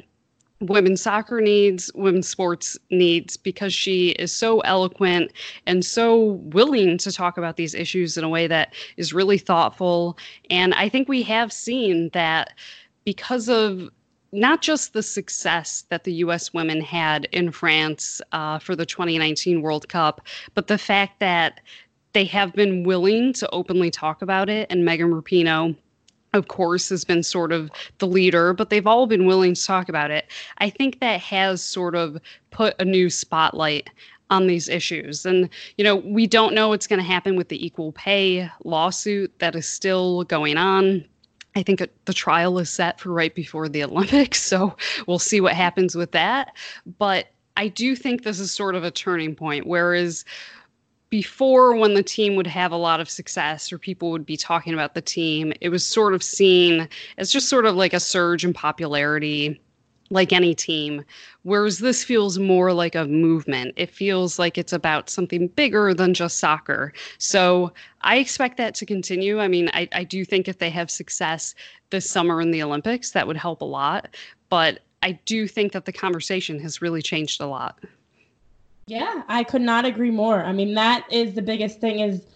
[0.60, 5.32] women's soccer needs, women's sports needs, because she is so eloquent
[5.66, 10.18] and so willing to talk about these issues in a way that is really thoughtful.
[10.50, 12.54] And I think we have seen that
[13.04, 13.88] because of
[14.32, 16.52] not just the success that the U.S.
[16.54, 20.20] women had in France uh, for the 2019 World Cup,
[20.54, 21.60] but the fact that
[22.12, 24.66] they have been willing to openly talk about it.
[24.70, 25.76] And Megan Rapinoe,
[26.32, 29.88] of course, has been sort of the leader, but they've all been willing to talk
[29.88, 30.30] about it.
[30.58, 32.18] I think that has sort of
[32.50, 33.90] put a new spotlight
[34.30, 35.26] on these issues.
[35.26, 39.36] And, you know, we don't know what's going to happen with the equal pay lawsuit
[39.40, 41.04] that is still going on.
[41.56, 44.76] I think the trial is set for right before the Olympics, so
[45.06, 46.56] we'll see what happens with that.
[46.98, 47.26] But
[47.56, 49.66] I do think this is sort of a turning point.
[49.66, 50.24] Whereas
[51.10, 54.72] before, when the team would have a lot of success or people would be talking
[54.72, 56.88] about the team, it was sort of seen
[57.18, 59.60] as just sort of like a surge in popularity
[60.10, 61.04] like any team.
[61.42, 63.74] Whereas this feels more like a movement.
[63.76, 66.92] It feels like it's about something bigger than just soccer.
[67.18, 69.40] So I expect that to continue.
[69.40, 71.54] I mean, I, I do think if they have success
[71.90, 74.16] this summer in the Olympics, that would help a lot.
[74.48, 77.78] But I do think that the conversation has really changed a lot.
[78.90, 80.42] Yeah, I could not agree more.
[80.42, 82.26] I mean, that is the biggest thing is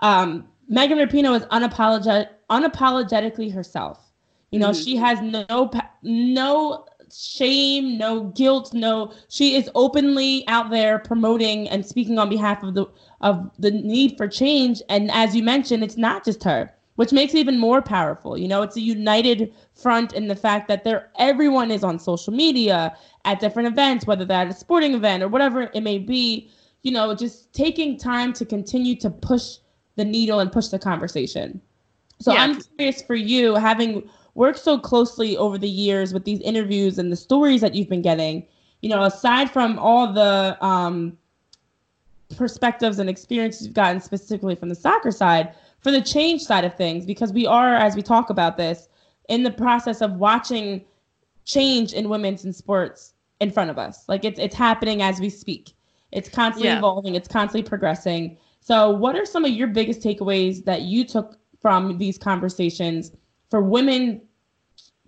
[0.00, 4.12] um, Megan Rapinoe is unapologetic, unapologetically herself.
[4.50, 4.84] You know, mm-hmm.
[4.84, 5.70] she has no
[6.02, 12.62] no shame, no guilt, no she is openly out there promoting and speaking on behalf
[12.62, 12.84] of the
[13.22, 17.34] of the need for change and as you mentioned it's not just her, which makes
[17.34, 18.38] it even more powerful.
[18.38, 22.32] You know, it's a united front in the fact that there everyone is on social
[22.32, 26.50] media at different events, whether that a sporting event or whatever it may be,
[26.82, 29.56] you know, just taking time to continue to push
[29.96, 31.60] the needle and push the conversation.
[32.20, 32.42] So yeah.
[32.42, 37.10] I'm curious for you having worked so closely over the years with these interviews and
[37.10, 38.46] the stories that you've been getting,
[38.82, 41.16] you know, aside from all the um,
[42.36, 45.54] perspectives and experiences you've gotten specifically from the soccer side,
[45.84, 48.88] for the change side of things, because we are, as we talk about this,
[49.28, 50.84] in the process of watching
[51.44, 54.08] change in women's in sports in front of us.
[54.08, 55.72] Like it's it's happening as we speak.
[56.10, 56.78] It's constantly yeah.
[56.78, 58.38] evolving, it's constantly progressing.
[58.60, 63.12] So, what are some of your biggest takeaways that you took from these conversations
[63.50, 64.20] for women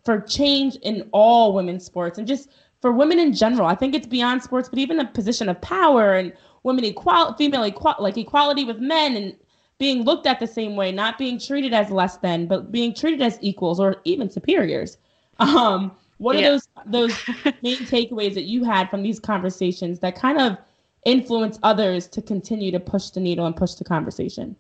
[0.05, 2.51] for change in all women's sports and just
[2.81, 3.67] for women in general.
[3.67, 7.67] I think it's beyond sports, but even a position of power and women equality, female
[7.67, 9.37] equal like equality with men and
[9.79, 13.21] being looked at the same way, not being treated as less than, but being treated
[13.21, 14.99] as equals or even superiors.
[15.39, 16.47] Um, what yeah.
[16.47, 17.13] are those those
[17.63, 20.57] main takeaways that you had from these conversations that kind of
[21.05, 24.57] influence others to continue to push the needle and push the conversation?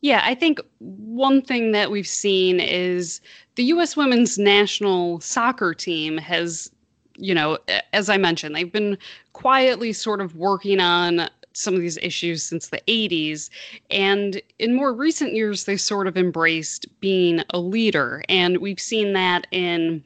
[0.00, 3.22] Yeah, I think one thing that we've seen is
[3.54, 3.96] the U.S.
[3.96, 6.70] women's national soccer team has,
[7.16, 7.56] you know,
[7.94, 8.98] as I mentioned, they've been
[9.32, 13.48] quietly sort of working on some of these issues since the 80s.
[13.90, 18.22] And in more recent years, they sort of embraced being a leader.
[18.28, 20.04] And we've seen that in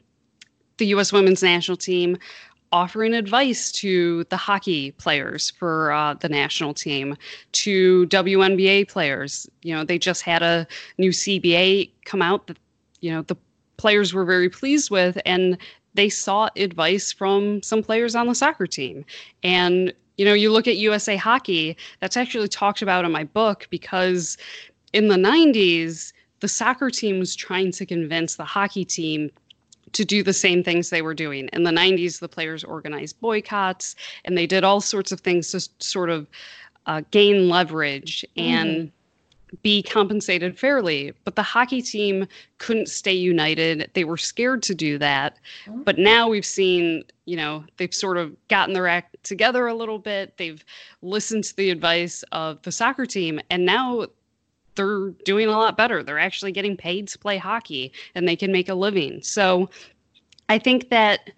[0.76, 1.12] the U.S.
[1.12, 2.16] women's national team
[2.72, 7.16] offering advice to the hockey players for uh, the national team,
[7.52, 9.48] to WNBA players.
[9.62, 10.66] You know, they just had a
[10.98, 12.58] new CBA come out that,
[13.00, 13.36] you know, the
[13.76, 15.56] players were very pleased with, and
[15.94, 19.04] they sought advice from some players on the soccer team.
[19.42, 23.66] And, you know, you look at USA Hockey, that's actually talked about in my book
[23.70, 24.36] because
[24.92, 29.30] in the 90s, the soccer team was trying to convince the hockey team
[29.92, 31.48] to do the same things they were doing.
[31.52, 33.94] In the 90s, the players organized boycotts
[34.24, 36.26] and they did all sorts of things to sort of
[36.86, 38.88] uh, gain leverage and mm-hmm.
[39.62, 41.12] Be compensated fairly.
[41.24, 42.26] But the hockey team
[42.58, 43.90] couldn't stay united.
[43.94, 45.38] They were scared to do that.
[45.66, 45.82] Mm-hmm.
[45.82, 49.98] But now we've seen, you know, they've sort of gotten their act together a little
[49.98, 50.36] bit.
[50.36, 50.64] They've
[51.02, 53.40] listened to the advice of the soccer team.
[53.50, 54.06] And now
[54.74, 56.02] they're doing a lot better.
[56.02, 59.22] They're actually getting paid to play hockey and they can make a living.
[59.22, 59.68] So
[60.48, 61.30] I think that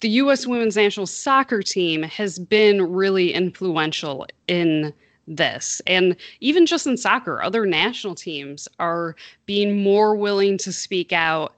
[0.00, 0.46] the U.S.
[0.46, 4.92] women's national soccer team has been really influential in
[5.26, 5.80] this.
[5.86, 9.16] And even just in soccer, other national teams are
[9.46, 11.54] being more willing to speak out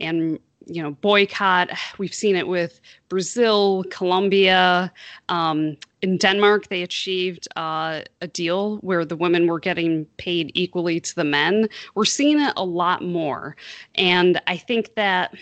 [0.00, 1.70] and you know boycott.
[1.98, 4.92] We've seen it with brazil colombia
[5.30, 11.00] um, in denmark they achieved uh, a deal where the women were getting paid equally
[11.00, 11.68] to the men.
[11.94, 13.56] We're seeing it a lot more.
[13.94, 15.34] And i think that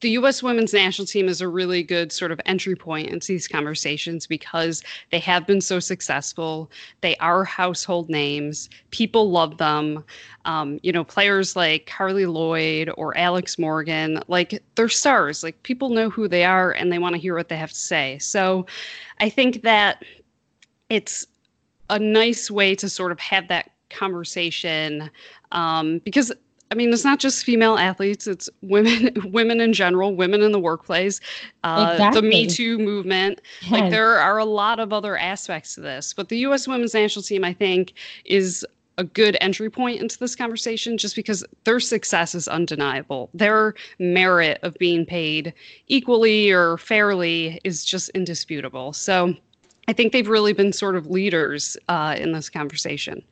[0.00, 0.42] the U.S.
[0.42, 4.82] women's national team is a really good sort of entry point into these conversations because
[5.10, 6.70] they have been so successful.
[7.00, 8.68] They are household names.
[8.90, 10.04] People love them.
[10.44, 15.42] Um, you know, players like Carli Lloyd or Alex Morgan, like they're stars.
[15.42, 17.76] Like people know who they are and they want to hear what they have to
[17.76, 18.18] say.
[18.18, 18.66] So
[19.20, 20.04] I think that
[20.90, 21.26] it's
[21.88, 25.10] a nice way to sort of have that conversation
[25.52, 26.32] um, because
[26.70, 30.58] I mean, it's not just female athletes; it's women, women in general, women in the
[30.58, 31.20] workplace,
[31.64, 32.20] uh, exactly.
[32.20, 33.40] the Me Too movement.
[33.62, 33.70] Yes.
[33.70, 36.66] Like there are a lot of other aspects to this, but the U.S.
[36.66, 37.94] Women's National Team, I think,
[38.24, 38.66] is
[38.98, 43.28] a good entry point into this conversation just because their success is undeniable.
[43.34, 45.52] Their merit of being paid
[45.88, 48.92] equally or fairly is just indisputable.
[48.92, 49.34] So
[49.88, 53.22] I think they've really been sort of leaders uh, in this conversation.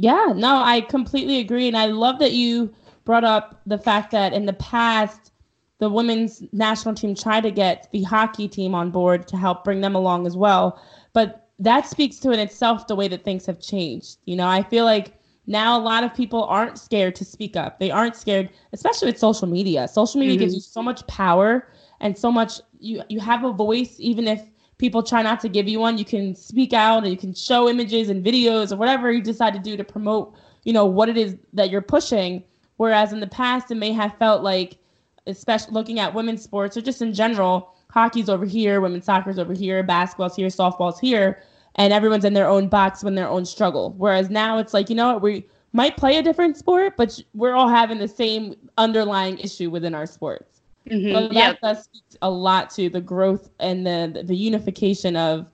[0.00, 1.68] Yeah, no, I completely agree.
[1.68, 2.72] And I love that you
[3.04, 5.30] brought up the fact that in the past,
[5.78, 9.82] the women's national team tried to get the hockey team on board to help bring
[9.82, 10.80] them along as well.
[11.12, 14.16] But that speaks to in itself the way that things have changed.
[14.24, 15.12] You know, I feel like
[15.46, 17.78] now a lot of people aren't scared to speak up.
[17.78, 19.86] They aren't scared, especially with social media.
[19.86, 20.44] Social media mm-hmm.
[20.44, 21.68] gives you so much power
[22.00, 24.42] and so much you you have a voice even if
[24.80, 27.68] people try not to give you one, you can speak out and you can show
[27.68, 31.18] images and videos or whatever you decide to do to promote, you know, what it
[31.18, 32.42] is that you're pushing.
[32.78, 34.78] Whereas in the past, it may have felt like,
[35.26, 39.52] especially looking at women's sports or just in general, hockey's over here, women's soccer's over
[39.52, 41.42] here, basketball's here, softball's here,
[41.74, 43.94] and everyone's in their own box with their own struggle.
[43.98, 47.54] Whereas now it's like, you know what, we might play a different sport, but we're
[47.54, 50.49] all having the same underlying issue within our sports.
[50.88, 51.14] Mm-hmm.
[51.14, 51.54] So that yeah.
[51.62, 55.50] does speak a lot to the growth and the the unification of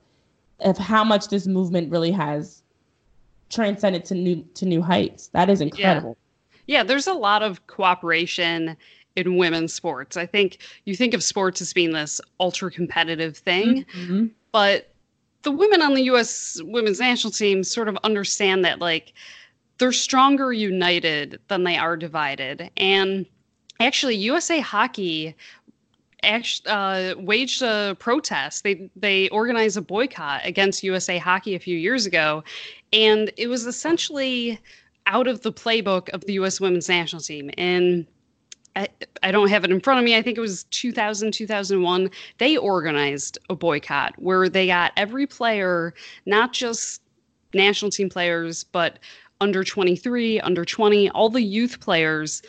[0.59, 2.63] of how much this movement really has
[3.49, 5.27] transcended to new to new heights.
[5.27, 6.17] That is incredible.
[6.65, 8.77] Yeah, yeah there's a lot of cooperation
[9.15, 10.15] in women's sports.
[10.15, 14.27] I think you think of sports as being this ultra competitive thing, mm-hmm.
[14.51, 14.93] but
[15.41, 19.13] the women on the US women's national team sort of understand that like
[19.77, 22.69] they're stronger united than they are divided.
[22.77, 23.25] And
[23.79, 25.35] actually USA Hockey
[26.23, 28.63] uh, waged a protest.
[28.63, 32.43] They they organized a boycott against USA Hockey a few years ago,
[32.91, 34.59] and it was essentially
[35.05, 36.59] out of the playbook of the U.S.
[36.59, 37.49] Women's National Team.
[37.57, 38.05] And
[38.75, 38.89] I,
[39.23, 40.15] I don't have it in front of me.
[40.15, 42.11] I think it was 2000, 2001.
[42.37, 45.93] They organized a boycott where they got every player,
[46.25, 47.01] not just
[47.53, 48.99] national team players, but
[49.39, 52.41] under 23, under 20, all the youth players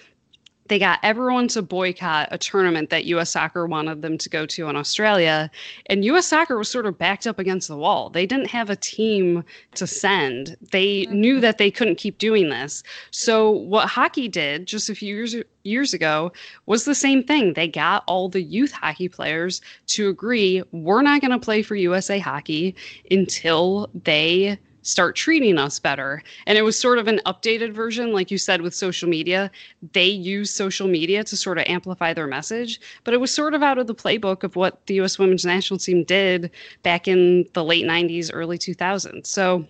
[0.68, 4.68] they got everyone to boycott a tournament that US Soccer wanted them to go to
[4.68, 5.50] in Australia.
[5.86, 8.10] And US Soccer was sort of backed up against the wall.
[8.10, 9.44] They didn't have a team
[9.74, 10.56] to send.
[10.70, 11.40] They knew mm-hmm.
[11.42, 12.82] that they couldn't keep doing this.
[13.10, 16.32] So what hockey did just a few years years ago
[16.66, 17.52] was the same thing.
[17.52, 21.76] They got all the youth hockey players to agree we're not going to play for
[21.76, 22.74] USA Hockey
[23.10, 24.58] until they
[24.88, 26.22] start treating us better.
[26.46, 29.50] And it was sort of an updated version, like you said, with social media.
[29.92, 33.62] They use social media to sort of amplify their message, but it was sort of
[33.62, 36.50] out of the playbook of what the US women's national team did
[36.82, 39.26] back in the late 90s, early 2000s.
[39.26, 39.66] So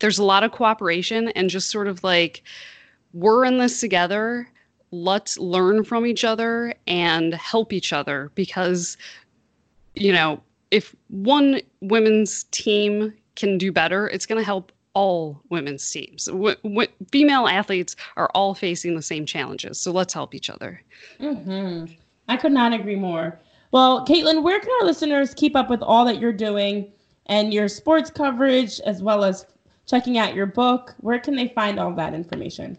[0.00, 2.42] there's a lot of cooperation and just sort of like,
[3.14, 4.50] we're in this together.
[4.90, 8.98] Let's learn from each other and help each other because,
[9.94, 15.88] you know, if one women's team can do better, it's going to help all women's
[15.88, 16.26] teams.
[16.26, 20.82] W- w- female athletes are all facing the same challenges, so let's help each other.
[21.20, 21.94] Mm-hmm.
[22.28, 23.38] I could not agree more.
[23.70, 26.90] Well, Caitlin, where can our listeners keep up with all that you're doing
[27.26, 29.46] and your sports coverage, as well as
[29.86, 30.94] checking out your book?
[30.98, 32.76] Where can they find all that information?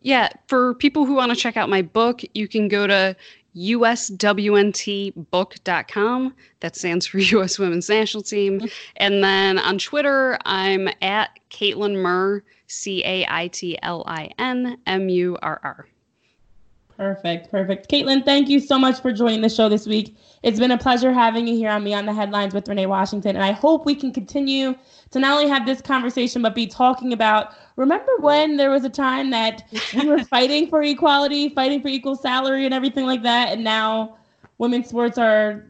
[0.00, 3.16] Yeah, for people who want to check out my book, you can go to
[3.56, 6.34] uswntbook.com.
[6.60, 7.58] That stands for U.S.
[7.58, 8.60] Women's National Team.
[8.96, 14.78] And then on Twitter, I'm at Caitlin Murr, C A I T L I N
[14.86, 15.88] M U R R.
[16.96, 17.90] Perfect, perfect.
[17.90, 20.16] Caitlin, thank you so much for joining the show this week.
[20.42, 23.36] It's been a pleasure having you here on Beyond the Headlines with Renee Washington.
[23.36, 24.74] And I hope we can continue
[25.10, 28.88] to not only have this conversation, but be talking about remember when there was a
[28.88, 33.52] time that we were fighting for equality, fighting for equal salary and everything like that.
[33.52, 34.16] And now
[34.56, 35.66] women's sports are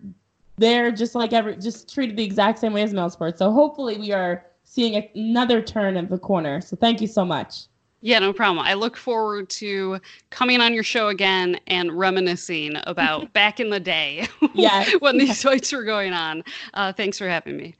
[0.58, 3.40] there just like every just treated the exact same way as male sports.
[3.40, 6.60] So hopefully we are seeing another turn of the corner.
[6.60, 7.64] So thank you so much.
[8.06, 8.64] Yeah, no problem.
[8.64, 9.98] I look forward to
[10.30, 14.92] coming on your show again and reminiscing about back in the day yes.
[15.00, 16.44] when these fights were going on.
[16.72, 17.74] Uh, thanks for having me.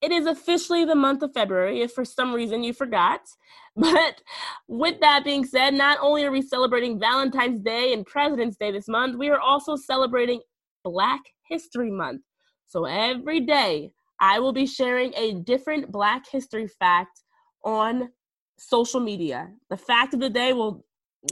[0.00, 3.20] it is officially the month of February, if for some reason you forgot.
[3.76, 4.20] But
[4.66, 8.88] with that being said, not only are we celebrating Valentine's Day and President's Day this
[8.88, 10.40] month, we are also celebrating
[10.82, 12.22] Black History Month.
[12.66, 17.22] So every day, I will be sharing a different Black history fact
[17.64, 18.10] on
[18.58, 19.50] social media.
[19.70, 20.84] The fact of the day will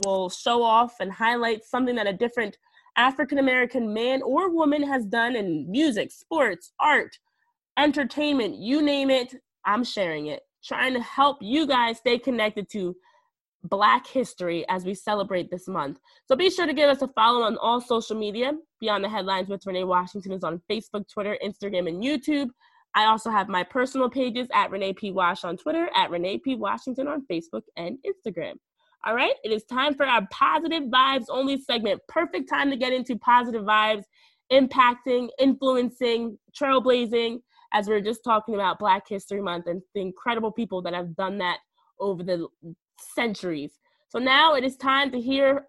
[0.05, 2.57] will show off and highlight something that a different
[2.97, 7.17] African American man or woman has done in music, sports, art,
[7.77, 10.41] entertainment, you name it, I'm sharing it.
[10.63, 12.95] Trying to help you guys stay connected to
[13.63, 15.99] Black history as we celebrate this month.
[16.25, 18.53] So be sure to give us a follow on all social media.
[18.79, 22.49] Beyond the Headlines with Renee Washington is on Facebook, Twitter, Instagram, and YouTube.
[22.95, 25.11] I also have my personal pages at Renee P.
[25.11, 26.55] Wash on Twitter, at Renee P.
[26.55, 28.53] Washington on Facebook and Instagram.
[29.05, 32.01] All right, it is time for our positive vibes only segment.
[32.07, 34.03] Perfect time to get into positive vibes,
[34.51, 37.39] impacting, influencing, trailblazing,
[37.73, 41.15] as we are just talking about Black History Month and the incredible people that have
[41.15, 41.59] done that
[41.99, 42.47] over the
[43.15, 43.73] centuries.
[44.09, 45.67] So now it is time to hear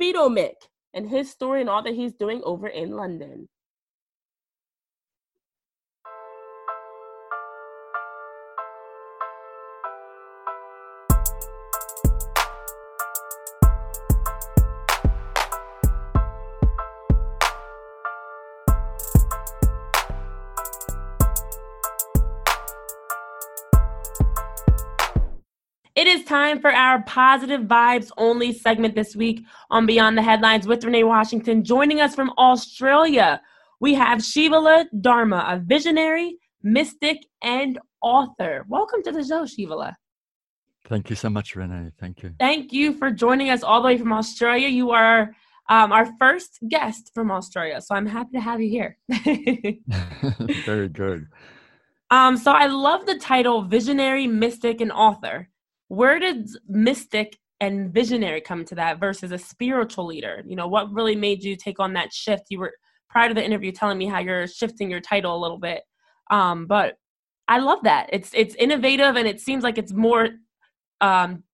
[0.00, 0.54] Speedo Mick
[0.92, 3.48] and his story and all that he's doing over in London.
[26.36, 31.04] Time for our positive vibes only segment this week on Beyond the Headlines with Renee
[31.04, 31.64] Washington.
[31.64, 33.40] Joining us from Australia,
[33.80, 38.66] we have Shivala Dharma, a visionary, mystic, and author.
[38.68, 39.94] Welcome to the show, Shivala.
[40.90, 41.92] Thank you so much, Renee.
[41.98, 42.34] Thank you.
[42.38, 44.68] Thank you for joining us all the way from Australia.
[44.68, 45.34] You are
[45.70, 48.98] um, our first guest from Australia, so I'm happy to have you here.
[50.66, 51.28] Very good.
[52.10, 55.48] Um, so I love the title Visionary, Mystic, and Author
[55.88, 60.42] where did mystic and visionary come to that versus a spiritual leader?
[60.46, 62.44] You know what really made you take on that shift?
[62.50, 62.72] You were
[63.08, 65.82] prior to the interview telling me how you're shifting your title a little bit.
[66.30, 66.96] Um, but
[67.48, 68.10] i love that.
[68.12, 70.28] It's it's innovative and it seems like it's more
[71.00, 71.44] um,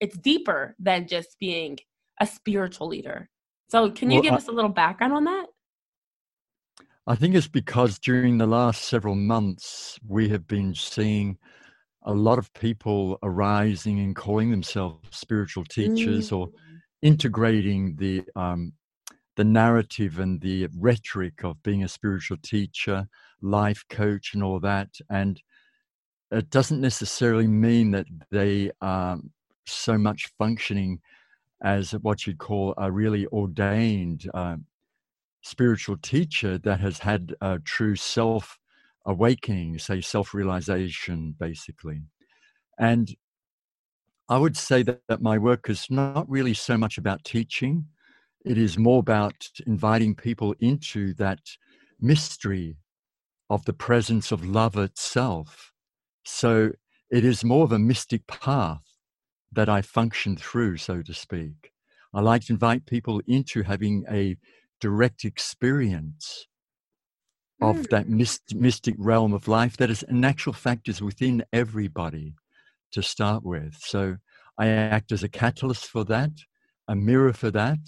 [0.00, 1.78] it's deeper than just being
[2.20, 3.28] a spiritual leader.
[3.68, 5.46] So can you well, give I, us a little background on that?
[7.06, 11.36] I think it's because during the last several months we have been seeing
[12.04, 16.38] a lot of people arising and calling themselves spiritual teachers mm.
[16.38, 16.48] or
[17.02, 18.72] integrating the um,
[19.36, 23.08] the narrative and the rhetoric of being a spiritual teacher,
[23.40, 24.88] life coach, and all that.
[25.10, 25.40] And
[26.30, 29.18] it doesn't necessarily mean that they are
[29.66, 31.00] so much functioning
[31.62, 34.56] as what you'd call a really ordained uh,
[35.42, 38.58] spiritual teacher that has had a true self
[39.06, 42.02] awakening, say self realization, basically.
[42.78, 43.14] And
[44.28, 47.86] I would say that, that my work is not really so much about teaching,
[48.44, 51.40] it is more about inviting people into that
[52.00, 52.76] mystery
[53.50, 55.72] of the presence of love itself.
[56.24, 56.72] So
[57.10, 58.82] it is more of a mystic path
[59.52, 61.72] that I function through, so to speak.
[62.14, 64.36] I like to invite people into having a
[64.80, 66.46] direct experience
[67.62, 67.88] of mm.
[67.90, 72.34] that myst- mystic realm of life that is in actual fact is within everybody
[72.90, 73.76] to start with.
[73.78, 74.16] So
[74.58, 76.32] i act as a catalyst for that
[76.88, 77.78] a mirror for that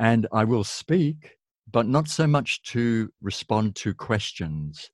[0.00, 1.36] and i will speak
[1.70, 4.90] but not so much to respond to questions.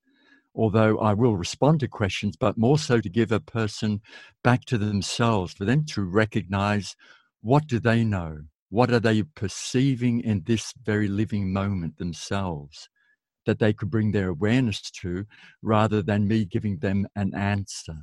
[0.55, 4.00] Although i will respond to questions but more so to give a person
[4.42, 6.96] back to themselves for them to recognize
[7.40, 8.38] what do they know?
[8.68, 12.88] What are they perceiving in this very living moment themselves
[13.47, 15.24] that they could bring their awareness to
[15.62, 17.97] rather than me giving them an answer.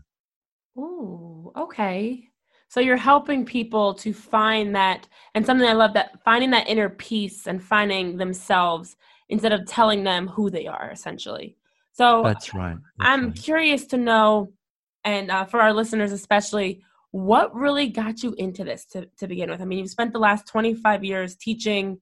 [0.77, 2.29] Oh, okay.
[2.69, 6.89] So you're helping people to find that, and something I love that finding that inner
[6.89, 8.95] peace and finding themselves
[9.29, 11.57] instead of telling them who they are, essentially.
[11.93, 12.77] So that's right.
[12.97, 13.35] That's I'm right.
[13.35, 14.53] curious to know,
[15.03, 19.49] and uh, for our listeners especially, what really got you into this to, to begin
[19.49, 19.61] with?
[19.61, 21.99] I mean, you've spent the last 25 years teaching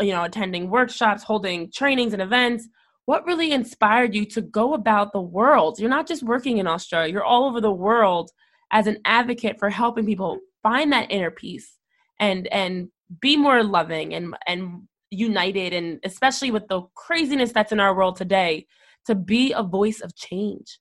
[0.00, 2.68] you know, attending workshops, holding trainings and events.
[3.06, 5.78] What really inspired you to go about the world?
[5.78, 8.30] You're not just working in Australia, you're all over the world
[8.70, 11.76] as an advocate for helping people find that inner peace
[12.18, 12.88] and and
[13.20, 18.16] be more loving and and united and especially with the craziness that's in our world
[18.16, 18.66] today
[19.04, 20.80] to be a voice of change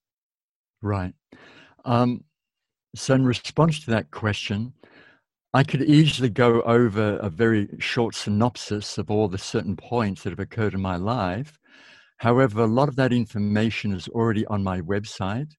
[0.82, 1.14] right
[1.86, 2.24] um,
[2.96, 4.74] so in response to that question
[5.56, 10.32] I could easily go over a very short synopsis of all the certain points that
[10.32, 11.58] have occurred in my life.
[12.18, 15.54] However, a lot of that information is already on my website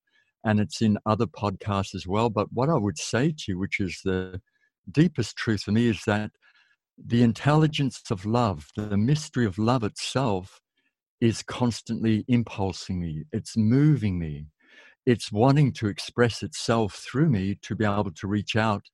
[0.44, 2.28] and it's in other podcasts as well.
[2.28, 4.38] But what I would say to you, which is the
[4.92, 6.30] deepest truth for me, is that
[7.02, 10.60] the intelligence of love, the mystery of love itself,
[11.22, 14.48] is constantly impulsing me, it's moving me,
[15.06, 18.84] it's wanting to express itself through me to be able to reach out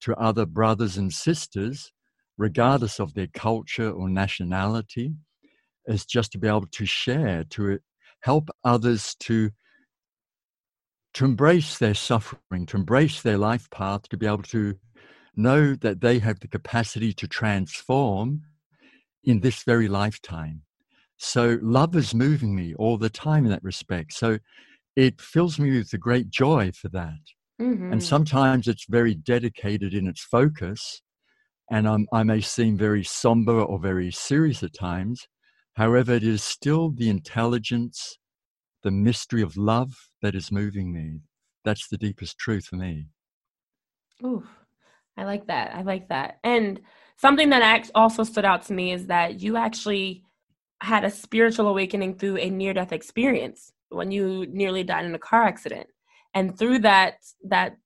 [0.00, 1.92] to other brothers and sisters,
[2.36, 5.14] regardless of their culture or nationality,
[5.86, 7.78] is just to be able to share, to
[8.20, 9.50] help others to
[11.14, 14.74] to embrace their suffering, to embrace their life path, to be able to
[15.36, 18.42] know that they have the capacity to transform
[19.22, 20.62] in this very lifetime.
[21.16, 24.12] So love is moving me all the time in that respect.
[24.12, 24.38] So
[24.96, 27.20] it fills me with a great joy for that.
[27.60, 27.92] Mm-hmm.
[27.92, 31.02] And sometimes it's very dedicated in its focus.
[31.70, 35.26] And um, I may seem very somber or very serious at times.
[35.74, 38.18] However, it is still the intelligence,
[38.82, 41.20] the mystery of love that is moving me.
[41.64, 43.06] That's the deepest truth for me.
[44.22, 44.44] Ooh,
[45.16, 45.74] I like that.
[45.74, 46.38] I like that.
[46.44, 46.80] And
[47.16, 50.24] something that also stood out to me is that you actually
[50.80, 55.18] had a spiritual awakening through a near death experience when you nearly died in a
[55.18, 55.88] car accident.
[56.34, 57.14] And through that
[57.44, 57.76] that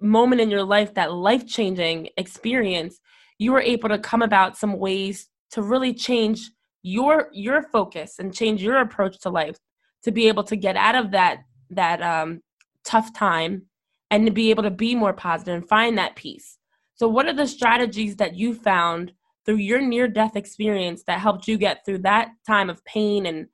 [0.00, 2.98] moment in your life, that life-changing experience,
[3.38, 6.50] you were able to come about some ways to really change
[6.82, 9.56] your your focus and change your approach to life
[10.02, 12.40] to be able to get out of that that um,
[12.84, 13.62] tough time
[14.10, 16.58] and to be able to be more positive and find that peace.
[16.94, 19.12] So, what are the strategies that you found
[19.44, 23.46] through your near death experience that helped you get through that time of pain and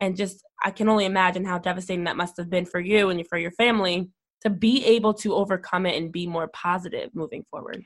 [0.00, 3.26] and just I can only imagine how devastating that must have been for you and
[3.28, 4.08] for your family
[4.42, 7.84] to be able to overcome it and be more positive moving forward.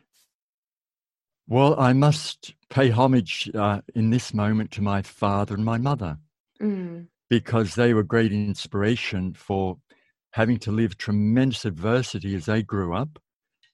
[1.49, 6.19] Well, I must pay homage uh, in this moment to my father and my mother
[6.63, 7.07] mm.
[7.29, 9.79] because they were great inspiration for
[10.33, 13.19] having to live tremendous adversity as they grew up,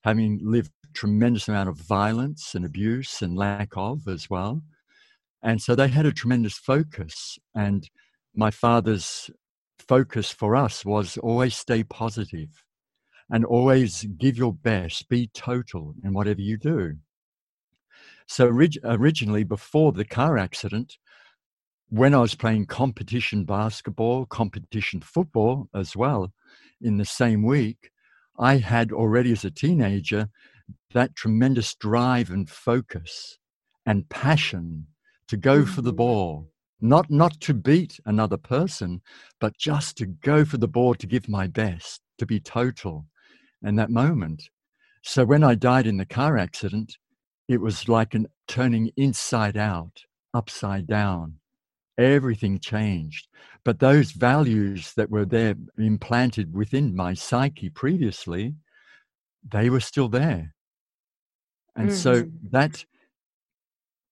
[0.05, 4.63] having lived tremendous amount of violence and abuse and lack of as well.
[5.43, 7.39] And so they had a tremendous focus.
[7.55, 7.89] And
[8.37, 9.31] my father's
[9.79, 12.65] focus for us was always stay positive
[13.31, 16.97] and always give your best, be total in whatever you do.
[18.27, 20.99] So orig- originally, before the car accident,
[21.89, 26.33] when I was playing competition basketball, competition football as well,
[26.81, 27.91] in the same week,
[28.39, 30.29] I had already as a teenager
[30.93, 33.39] that tremendous drive and focus
[33.85, 34.89] and passion
[35.29, 35.97] to go for the mm-hmm.
[35.97, 36.51] ball
[36.81, 39.01] not not to beat another person
[39.41, 43.07] but just to go for the board to give my best to be total
[43.63, 44.49] in that moment.
[45.03, 46.97] So when i died in the car accident
[47.49, 50.03] it was like an turning inside out
[50.35, 51.37] upside down.
[51.99, 53.29] Everything changed.
[53.65, 58.55] But those values that were there implanted within my psyche previously
[59.49, 60.55] they were still there.
[61.77, 61.97] And mm-hmm.
[61.97, 62.85] so that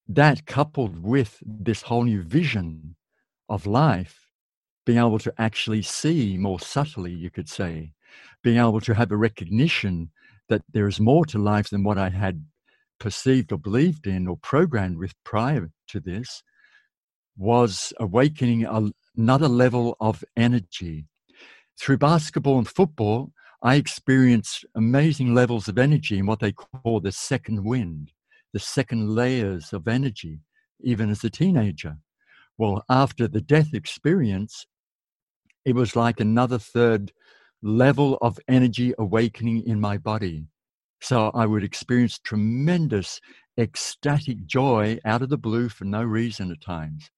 [0.08, 2.96] that coupled with this whole new vision
[3.48, 4.28] of life,
[4.84, 7.92] being able to actually see more subtly, you could say,
[8.42, 10.10] being able to have a recognition
[10.48, 12.44] that there is more to life than what I had
[13.00, 16.42] perceived or believed in or programmed with prior to this,
[17.36, 21.06] was awakening a, another level of energy.
[21.80, 23.32] Through basketball and football,
[23.62, 28.12] I experienced amazing levels of energy in what they call the second wind
[28.54, 30.38] the second layers of energy,
[30.80, 31.96] even as a teenager.
[32.56, 34.64] Well, after the death experience,
[35.64, 37.12] it was like another third
[37.62, 40.46] level of energy awakening in my body.
[41.00, 43.20] So I would experience tremendous
[43.58, 47.10] ecstatic joy out of the blue for no reason at times.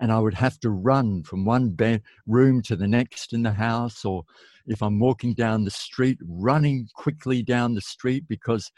[0.00, 3.52] And I would have to run from one bed room to the next in the
[3.52, 4.24] house, or
[4.66, 8.70] if I'm walking down the street, running quickly down the street because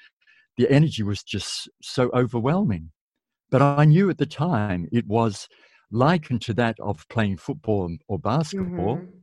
[0.56, 2.90] the energy was just so overwhelming.
[3.50, 5.48] But I knew at the time it was
[5.90, 8.96] likened to that of playing football or basketball.
[8.96, 9.18] Mm-hmm.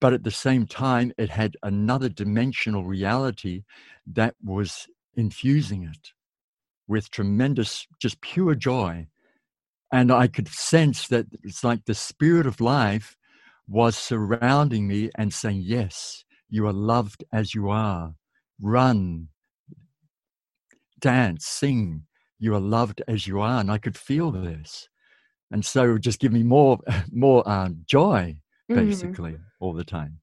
[0.00, 3.64] But at the same time, it had another dimensional reality
[4.06, 6.12] that was infusing it
[6.86, 9.08] with tremendous, just pure joy.
[9.92, 13.16] And I could sense that it's like the spirit of life
[13.66, 18.14] was surrounding me and saying, Yes, you are loved as you are.
[18.60, 19.28] Run,
[21.00, 22.04] dance, sing.
[22.38, 24.88] You are loved as you are, and I could feel this,
[25.50, 26.78] and so it would just give me more,
[27.12, 28.36] more uh, joy,
[28.70, 28.74] mm-hmm.
[28.74, 29.42] basically, mm-hmm.
[29.60, 30.20] all the time.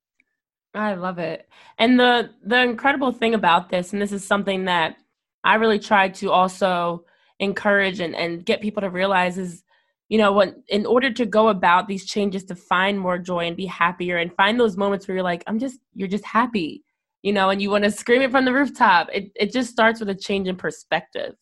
[0.73, 4.97] I love it, and the the incredible thing about this, and this is something that
[5.43, 7.05] I really try to also
[7.39, 9.65] encourage and, and get people to realize is
[10.09, 13.57] you know, when in order to go about these changes to find more joy and
[13.57, 16.83] be happier and find those moments where you're like, I'm just, you're just happy,
[17.25, 19.09] you know, and you want to scream it from the rooftop.
[19.11, 21.33] It it just starts with a change in perspective.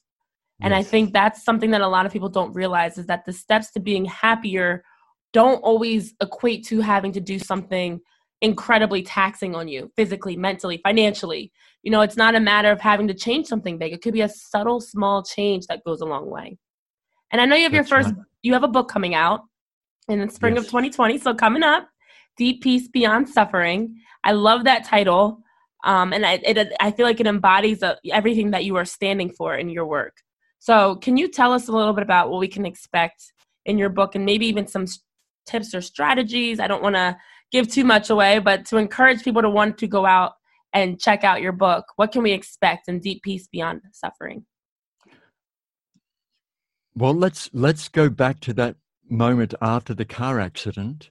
[0.61, 0.73] And.
[0.73, 3.69] I think that's something that a lot of people don't realize is that the steps
[3.71, 4.85] to being happier
[5.33, 7.99] don't always equate to having to do something
[8.39, 11.51] incredibly taxing on you physically, mentally, financially.
[11.81, 13.91] You know, it's not a matter of having to change something big.
[13.91, 16.57] It could be a subtle, small change that goes a long way.
[17.31, 19.41] And I know you have That's your first, you have a book coming out
[20.07, 20.63] in the spring yes.
[20.63, 21.17] of 2020.
[21.17, 21.89] So coming up,
[22.37, 23.97] Deep Peace Beyond Suffering.
[24.23, 25.42] I love that title.
[25.83, 29.31] Um, and I, it, I feel like it embodies a, everything that you are standing
[29.31, 30.15] for in your work.
[30.59, 33.33] So, can you tell us a little bit about what we can expect
[33.65, 34.85] in your book and maybe even some
[35.45, 36.59] tips or strategies?
[36.59, 37.17] I don't want to
[37.51, 40.33] give too much away, but to encourage people to want to go out
[40.73, 44.45] and check out your book, what can we expect in Deep Peace Beyond Suffering?
[46.95, 48.75] Well, let's let's go back to that
[49.09, 51.09] moment after the car accident.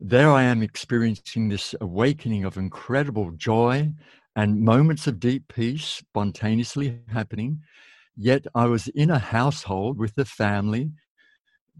[0.00, 3.92] There I am experiencing this awakening of incredible joy
[4.34, 7.62] and moments of deep peace spontaneously happening.
[8.16, 10.90] Yet I was in a household with a family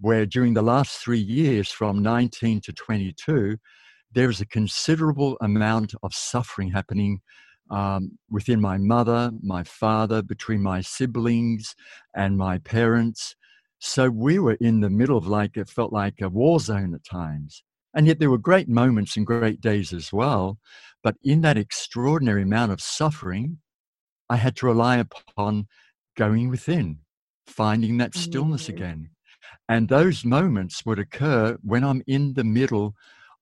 [0.01, 3.59] where during the last three years, from 19 to 22,
[4.13, 7.21] there is a considerable amount of suffering happening
[7.71, 11.75] um, within my mother, my father, between my siblings
[12.15, 13.37] and my parents.
[13.79, 17.05] So we were in the middle of like, it felt like a war zone at
[17.05, 17.63] times.
[17.97, 20.59] And yet there were great moments and great days as well.
[21.03, 23.59] But in that extraordinary amount of suffering,
[24.29, 25.67] I had to rely upon
[26.17, 26.99] going within,
[27.47, 29.11] finding that stillness again.
[29.69, 32.95] And those moments would occur when I'm in the middle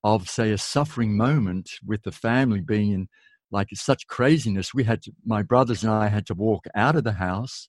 [0.05, 3.09] of, say, a suffering moment with the family being in
[3.51, 4.75] like such craziness.
[4.75, 7.69] We had to, my brothers and I had to walk out of the house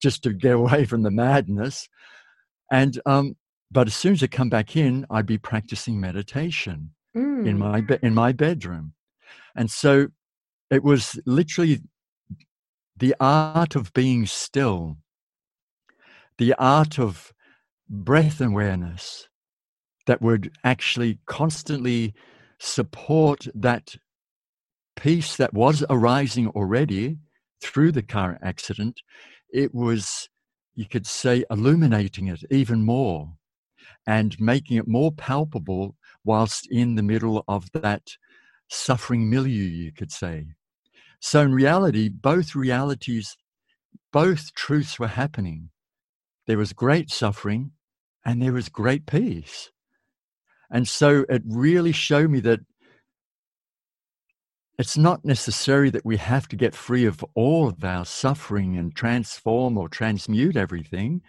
[0.00, 1.88] just to get away from the madness.
[2.70, 3.36] And um,
[3.72, 7.46] but as soon as I come back in, I'd be practicing meditation mm.
[7.46, 8.92] in my be- in my bedroom,
[9.56, 10.08] and so
[10.70, 11.80] it was literally
[12.96, 14.98] the art of being still,
[16.38, 17.32] the art of
[17.88, 19.28] breath awareness
[20.06, 22.14] that would actually constantly
[22.58, 23.96] support that
[24.96, 27.18] peace that was arising already
[27.60, 29.00] through the car accident,
[29.52, 30.28] it was,
[30.74, 33.32] you could say, illuminating it even more
[34.06, 38.16] and making it more palpable whilst in the middle of that
[38.68, 40.46] suffering milieu, you could say.
[41.20, 43.36] So, in reality, both realities,
[44.12, 45.70] both truths were happening.
[46.46, 47.72] There was great suffering
[48.24, 49.70] and there was great peace.
[50.70, 52.60] And so it really showed me that
[54.78, 58.94] it's not necessary that we have to get free of all of our suffering and
[58.94, 61.22] transform or transmute everything.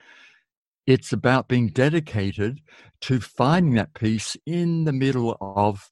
[0.85, 2.59] It's about being dedicated
[3.01, 5.89] to finding that peace in the middle of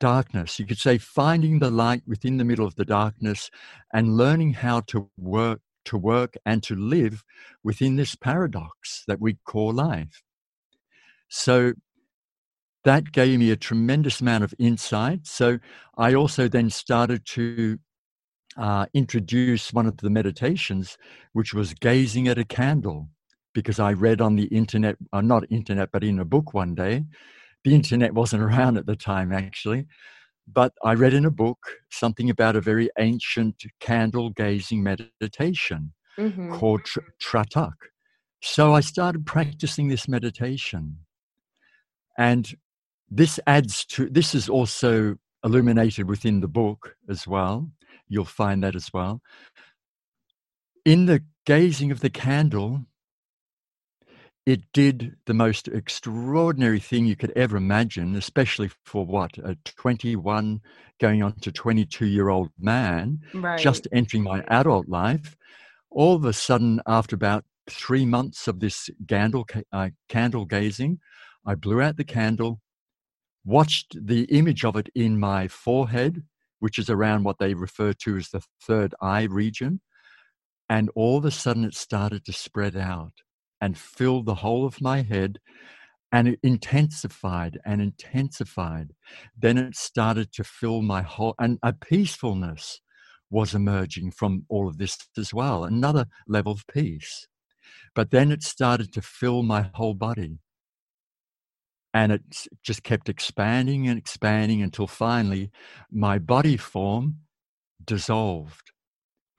[0.00, 0.58] darkness.
[0.58, 3.50] You could say finding the light within the middle of the darkness
[3.92, 7.22] and learning how to work to work and to live
[7.62, 10.22] within this paradox that we call life.
[11.28, 11.74] So
[12.84, 15.26] that gave me a tremendous amount of insight.
[15.26, 15.58] So
[15.96, 17.78] I also then started to
[18.56, 20.96] uh, introduce one of the meditations,
[21.32, 23.08] which was gazing at a candle,
[23.56, 27.04] because I read on the internet, uh, not internet, but in a book one day.
[27.64, 29.86] The internet wasn't around at the time, actually.
[30.46, 31.58] But I read in a book
[31.90, 36.52] something about a very ancient candle gazing meditation mm-hmm.
[36.52, 37.78] called tr- Tratak.
[38.42, 40.98] So I started practicing this meditation.
[42.18, 42.54] And
[43.10, 47.70] this adds to this is also illuminated within the book as well
[48.08, 49.20] you'll find that as well
[50.84, 52.84] in the gazing of the candle
[54.46, 60.60] it did the most extraordinary thing you could ever imagine especially for what a 21
[61.00, 63.58] going on to 22 year old man right.
[63.58, 65.36] just entering my adult life
[65.90, 70.98] all of a sudden after about three months of this candle, uh, candle gazing
[71.44, 72.60] i blew out the candle
[73.46, 76.24] watched the image of it in my forehead,
[76.58, 79.80] which is around what they refer to as the third eye region.
[80.68, 83.12] And all of a sudden, it started to spread out
[83.60, 85.38] and filled the whole of my head.
[86.12, 88.92] And it intensified and intensified.
[89.36, 92.80] Then it started to fill my whole, and a peacefulness
[93.28, 97.26] was emerging from all of this as well, another level of peace.
[97.94, 100.38] But then it started to fill my whole body
[101.96, 102.22] and it
[102.62, 105.50] just kept expanding and expanding until finally
[105.90, 107.16] my body form
[107.82, 108.70] dissolved.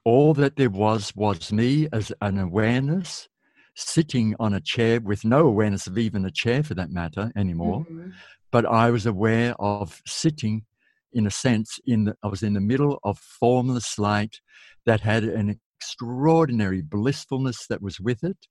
[0.04, 3.30] All that there was was me as an awareness
[3.78, 7.82] sitting on a chair with no awareness of even a chair for that matter anymore.
[7.82, 8.10] Mm-hmm.
[8.52, 10.66] But I was aware of sitting,
[11.14, 14.40] in a sense, in the, I was in the middle of formless light
[14.88, 18.48] that had an extraordinary blissfulness that was with it.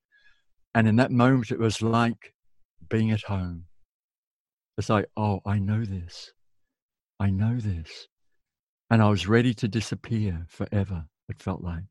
[0.77, 2.33] And in that moment, it was like
[2.89, 3.65] being at home.
[4.79, 6.31] It's like, oh, I know this.
[7.19, 8.07] I know this.
[8.91, 11.83] And I was ready to disappear forever, it felt like.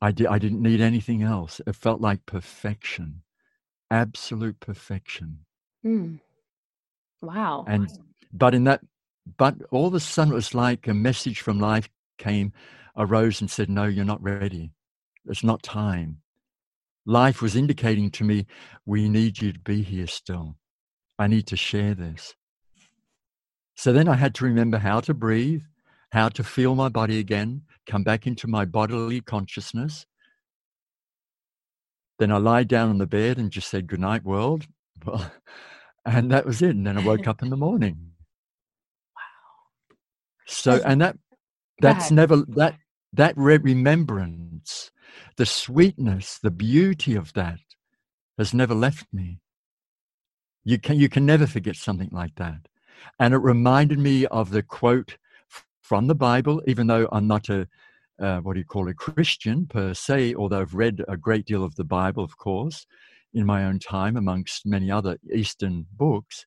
[0.00, 1.60] I, di- I didn't need anything else.
[1.66, 3.22] It felt like perfection,
[3.90, 5.40] absolute perfection.
[5.84, 6.20] Mm.
[7.20, 7.64] Wow.
[7.68, 7.90] And,
[8.32, 8.80] but in that,
[9.36, 11.88] but all of a sudden it was like a message from life
[12.18, 12.52] came,
[12.96, 14.72] arose and said, No, you're not ready.
[15.26, 16.18] It's not time.
[17.06, 18.46] Life was indicating to me,
[18.86, 20.56] We need you to be here still.
[21.18, 22.34] I need to share this.
[23.74, 25.62] So then I had to remember how to breathe,
[26.12, 30.04] how to feel my body again, come back into my bodily consciousness.
[32.18, 34.66] Then I lied down on the bed and just said, Good night, world.
[35.04, 35.32] Well,
[36.04, 36.76] and that was it.
[36.76, 38.12] And then I woke up in the morning.
[39.16, 39.66] Wow.
[40.46, 41.16] So, and that,
[41.80, 42.76] that's never, that,
[43.12, 44.92] that remembrance,
[45.36, 47.58] the sweetness, the beauty of that
[48.38, 49.40] has never left me.
[50.64, 52.68] You can, you can never forget something like that.
[53.18, 55.16] And it reminded me of the quote
[55.92, 57.68] from the Bible, even though I'm not a,
[58.18, 61.62] uh, what do you call a Christian per se, although I've read a great deal
[61.62, 62.86] of the Bible, of course,
[63.34, 66.46] in my own time, amongst many other Eastern books.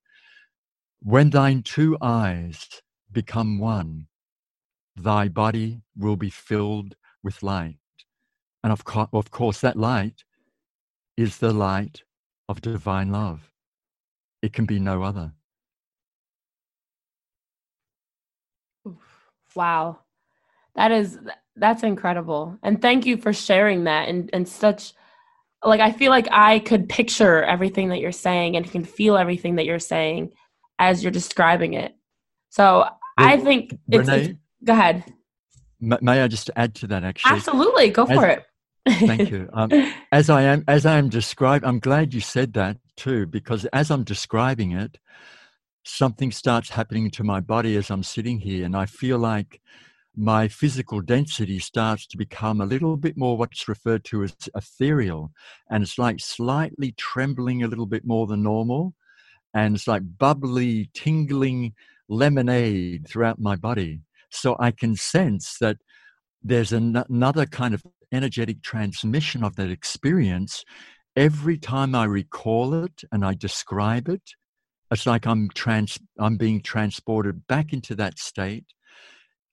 [1.04, 2.82] When thine two eyes
[3.12, 4.08] become one,
[4.96, 7.78] thy body will be filled with light.
[8.64, 10.24] And of, co- of course, that light
[11.18, 12.02] is the light
[12.50, 13.52] of divine love.
[14.41, 15.34] It can be no other.
[19.56, 19.99] Wow.
[20.76, 21.18] That is
[21.56, 22.58] that's incredible.
[22.64, 24.93] And thank you for sharing that and and such
[25.64, 29.56] like I feel like I could picture everything that you're saying and can feel everything
[29.56, 30.34] that you're saying
[30.78, 31.95] as you're describing it.
[32.49, 35.03] So well, I think it's, Renee, it's, go ahead.
[35.80, 37.38] May I just add to that actually?
[37.38, 39.08] Absolutely, go for as, it.
[39.08, 39.49] thank you.
[39.53, 39.72] Um,
[40.12, 43.89] as I am as I am describing, I'm glad you said that too because as
[43.91, 44.97] I'm describing it,
[45.86, 49.62] something starts happening to my body as I'm sitting here, and I feel like
[50.18, 55.32] my physical density starts to become a little bit more what's referred to as ethereal.
[55.70, 58.94] And it's like slightly trembling a little bit more than normal.
[59.54, 61.74] And it's like bubbly, tingling
[62.08, 64.02] lemonade throughout my body.
[64.30, 65.78] So I can sense that
[66.42, 70.64] there's an- another kind of energetic transmission of that experience
[71.16, 74.22] every time I recall it and I describe it
[74.92, 78.66] it's like I'm trans I'm being transported back into that state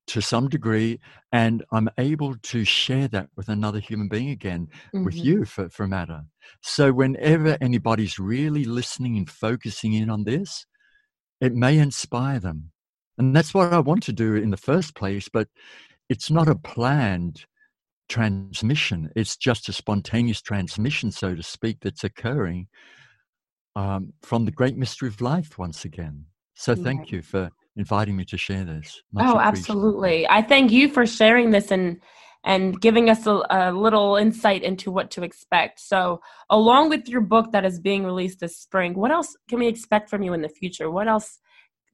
[0.08, 0.98] to some degree
[1.30, 5.04] and I'm able to share that with another human being again mm-hmm.
[5.04, 6.22] with you for, for matter.
[6.60, 10.66] So whenever anybody's really listening and focusing in on this,
[11.40, 12.72] it may inspire them.
[13.16, 15.48] And that's what I want to do in the first place, but
[16.08, 17.44] it's not a planned
[18.08, 19.10] transmission.
[19.14, 22.68] It's just a spontaneous transmission, so to speak, that's occurring
[23.76, 26.26] um, from the great mystery of life once again.
[26.54, 29.02] So thank you for inviting me to share this.
[29.12, 30.28] Much oh, absolutely.
[30.28, 32.00] I thank you for sharing this and
[32.44, 35.78] and giving us a, a, little insight into what to expect.
[35.78, 36.20] So,
[36.50, 40.10] along with your book that is being released this spring, what else can we expect
[40.10, 40.90] from you in the future?
[40.90, 41.38] What else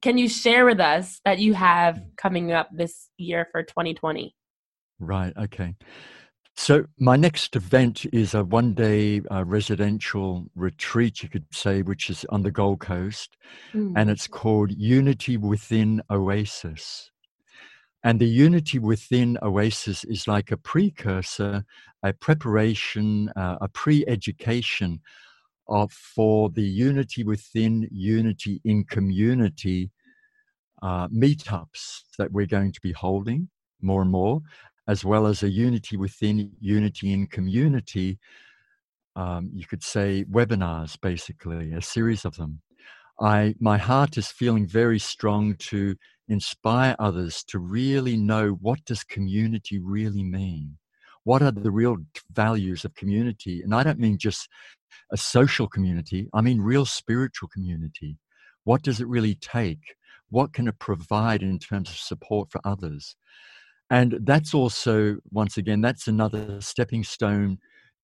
[0.01, 2.17] can you share with us that you have mm.
[2.17, 4.35] coming up this year for 2020?
[4.99, 5.33] Right.
[5.37, 5.75] Okay.
[6.61, 12.09] So, my next event is a one day uh, residential retreat, you could say, which
[12.09, 13.37] is on the Gold Coast,
[13.73, 13.93] mm.
[13.95, 17.11] and it's called Unity Within Oasis.
[18.03, 21.63] And the Unity Within Oasis is like a precursor,
[22.03, 24.99] a preparation, uh, a pre education
[25.69, 29.91] of, for the Unity Within, Unity in Community
[30.81, 33.47] uh, meetups that we're going to be holding
[33.81, 34.41] more and more
[34.89, 38.17] as well as a unity within unity in community.
[39.15, 42.61] Um, you could say webinars, basically, a series of them.
[43.21, 45.95] I, my heart is feeling very strong to
[46.27, 50.77] inspire others to really know what does community really mean
[51.23, 51.97] what are the real
[52.31, 54.47] values of community and i don't mean just
[55.11, 58.17] a social community i mean real spiritual community
[58.63, 59.95] what does it really take
[60.29, 63.15] what can it provide in terms of support for others
[63.89, 67.57] and that's also, once again, that's another stepping stone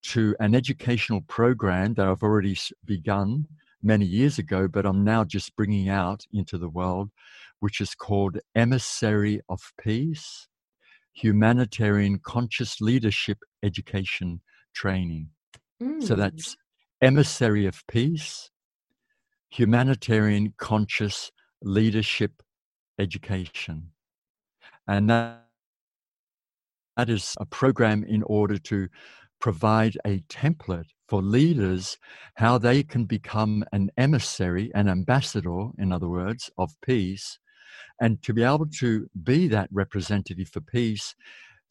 [0.04, 3.48] to an educational program that I've already begun
[3.82, 7.12] many years ago, but I'm now just bringing out into the world,
[7.60, 10.48] which is called Emissary of Peace
[11.14, 14.42] Humanitarian Conscious Leadership Education
[14.74, 15.30] Training.
[15.82, 16.04] Mm.
[16.04, 16.58] So that's
[17.02, 18.50] emissary of peace,
[19.50, 21.32] humanitarian conscious
[21.62, 22.42] leadership
[23.00, 23.92] education.
[24.88, 25.45] And that,
[26.98, 28.88] that is a program in order to
[29.40, 31.98] provide a template for leaders
[32.36, 37.38] how they can become an emissary, an ambassador, in other words, of peace,
[38.00, 41.16] and to be able to be that representative for peace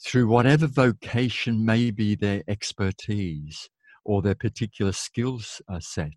[0.03, 3.69] through whatever vocation may be their expertise
[4.05, 6.13] or their particular skills uh, set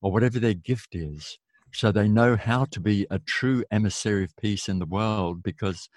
[0.00, 1.38] or whatever their gift is.
[1.72, 5.88] So they know how to be a true emissary of peace in the world because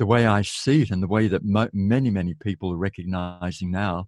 [0.00, 3.70] the way I see it and the way that mo- many, many people are recognizing
[3.70, 4.06] now,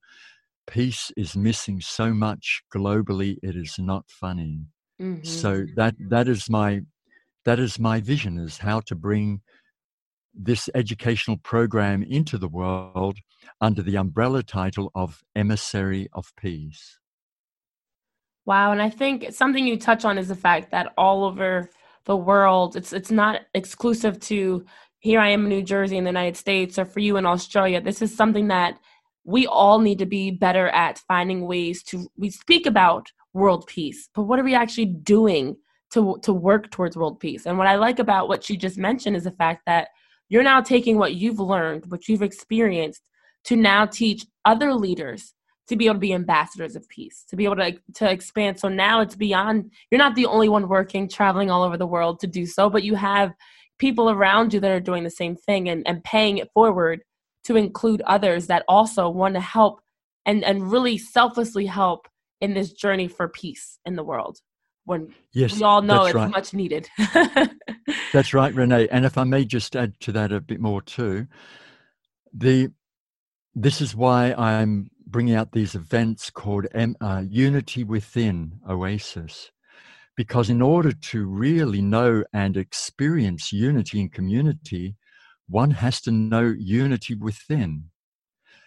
[0.66, 4.62] peace is missing so much globally, it is not funny.
[4.98, 5.23] Mm-hmm.
[5.23, 6.81] So that that is my
[7.44, 9.43] that is my vision is how to bring
[10.35, 13.19] this educational program into the world
[13.60, 16.98] under the umbrella title of Emissary of Peace.
[18.47, 21.69] Wow, and I think something you touch on is the fact that all over
[22.06, 24.64] the world, it's it's not exclusive to
[25.02, 27.80] here I am in New Jersey in the United States or for you in Australia.
[27.80, 28.78] This is something that
[29.24, 34.08] we all need to be better at finding ways to we speak about world peace,
[34.14, 35.56] but what are we actually doing
[35.90, 37.46] to to work towards world peace?
[37.46, 39.88] And what I like about what you just mentioned is the fact that
[40.28, 43.02] you're now taking what you've learned, what you've experienced,
[43.44, 45.34] to now teach other leaders
[45.68, 48.60] to be able to be ambassadors of peace, to be able to to expand.
[48.60, 49.72] So now it's beyond.
[49.90, 52.84] You're not the only one working, traveling all over the world to do so, but
[52.84, 53.32] you have
[53.82, 57.02] people around you that are doing the same thing and, and paying it forward
[57.42, 59.80] to include others that also want to help
[60.24, 62.06] and and really selflessly help
[62.40, 64.38] in this journey for peace in the world
[64.84, 66.30] when yes, we all know it's right.
[66.30, 66.88] much needed.
[68.12, 68.88] that's right, Renee.
[68.90, 71.26] And if I may just add to that a bit more too,
[72.32, 72.70] the
[73.54, 79.50] this is why I'm bringing out these events called uh, Unity Within Oasis.
[80.16, 84.97] Because in order to really know and experience unity in community,
[85.48, 87.84] one has to know unity within.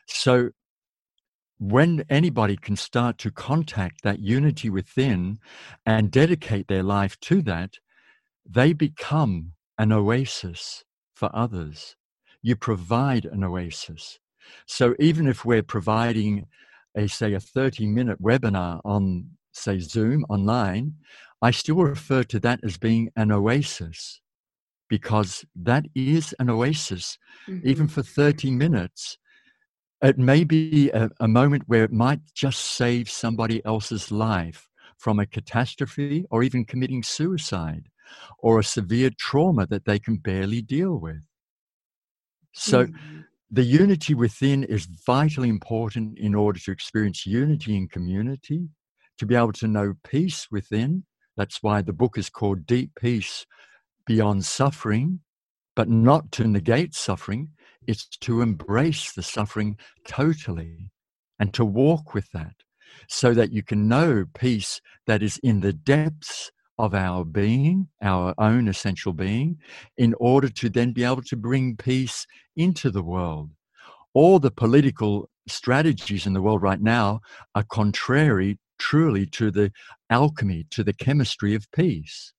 [0.07, 0.51] So
[1.57, 5.39] when anybody can start to contact that unity within
[5.85, 7.75] and dedicate their life to that,
[8.47, 10.83] they become an oasis
[11.15, 11.95] for others.
[12.41, 14.19] You provide an oasis.
[14.67, 16.47] So even if we're providing
[16.95, 20.93] a, say, a 30 minute webinar on, say, Zoom online,
[21.41, 24.21] I still refer to that as being an oasis
[24.89, 27.17] because that is an oasis,
[27.47, 27.67] mm-hmm.
[27.67, 29.17] even for 30 minutes
[30.01, 34.67] it may be a, a moment where it might just save somebody else's life
[34.97, 37.89] from a catastrophe or even committing suicide
[38.39, 41.25] or a severe trauma that they can barely deal with.
[42.53, 43.21] So, mm-hmm.
[43.51, 48.69] the unity within is vitally important in order to experience unity in community,
[49.17, 51.05] to be able to know peace within.
[51.37, 53.45] That's why the book is called Deep Peace
[54.05, 55.19] Beyond Suffering,
[55.75, 57.49] but not to negate suffering,
[57.87, 60.91] it's to embrace the suffering totally
[61.39, 62.55] and to walk with that
[63.09, 68.33] so that you can know peace that is in the depths of our being, our
[68.37, 69.57] own essential being,
[69.97, 72.25] in order to then be able to bring peace
[72.55, 73.49] into the world.
[74.13, 77.21] All the political strategies in the world right now
[77.53, 79.71] are contrary truly to the
[80.09, 82.33] alchemy, to the chemistry of peace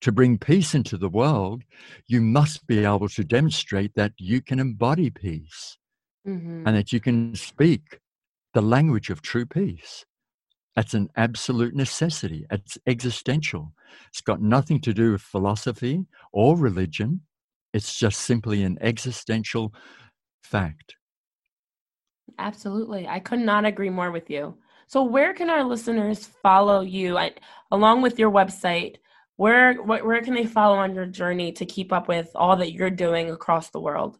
[0.00, 1.62] to bring peace into the world,
[2.06, 5.78] you must be able to demonstrate that you can embody peace
[6.26, 6.66] mm-hmm.
[6.66, 8.00] and that you can speak
[8.54, 10.04] the language of true peace.
[10.74, 12.46] That's an absolute necessity.
[12.50, 13.72] It's existential.
[14.08, 17.22] It's got nothing to do with philosophy or religion.
[17.74, 19.74] It's just simply an existential
[20.42, 20.94] fact.
[22.38, 23.06] Absolutely.
[23.06, 24.54] I could not agree more with you.
[24.90, 27.32] So, where can our listeners follow you I,
[27.70, 28.96] along with your website?
[29.40, 32.90] where where can they follow on your journey to keep up with all that you're
[32.90, 34.18] doing across the world?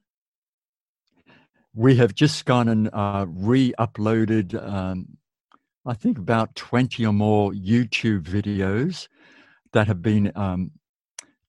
[1.74, 5.18] We have just gone and uh, re-uploaded, um,
[5.84, 9.08] I think, about twenty or more YouTube videos
[9.74, 10.70] that have been um,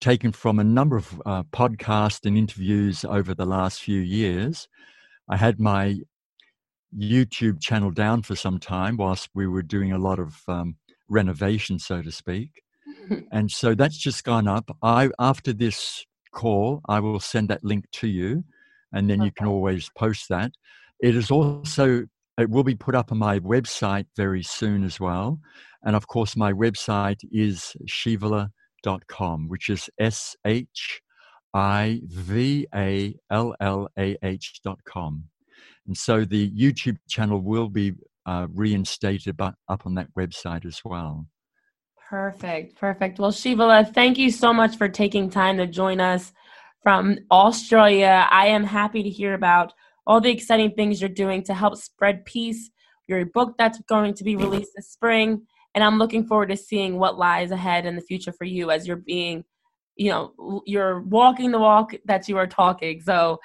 [0.02, 4.68] taken from a number of uh, podcasts and interviews over the last few years.
[5.30, 6.02] I had my
[6.97, 10.76] YouTube channel down for some time whilst we were doing a lot of um,
[11.09, 12.61] renovation, so to speak
[13.31, 14.76] and so that's just gone up.
[14.81, 18.43] I after this call, I will send that link to you,
[18.93, 19.26] and then okay.
[19.26, 20.51] you can always post that.
[20.99, 22.05] It is also
[22.38, 25.39] it will be put up on my website very soon as well,
[25.84, 31.01] and of course my website is shivallah.com, which is S H
[31.53, 35.26] I V A L L A H dot com.
[35.91, 37.91] And so the YouTube channel will be
[38.26, 41.26] uh, reinstated up on that website as well.
[42.09, 43.19] Perfect, perfect.
[43.19, 46.31] Well, Shivallah, thank you so much for taking time to join us
[46.81, 48.26] from Australia.
[48.31, 49.73] I am happy to hear about
[50.07, 52.69] all the exciting things you're doing to help spread peace,
[53.09, 55.45] your book that's going to be released this spring,
[55.76, 58.88] and I'm looking forward to seeing what lies ahead in the future for you as
[58.88, 59.43] you're being,
[59.97, 63.01] you know, you're walking the walk that you are talking.
[63.01, 63.41] So,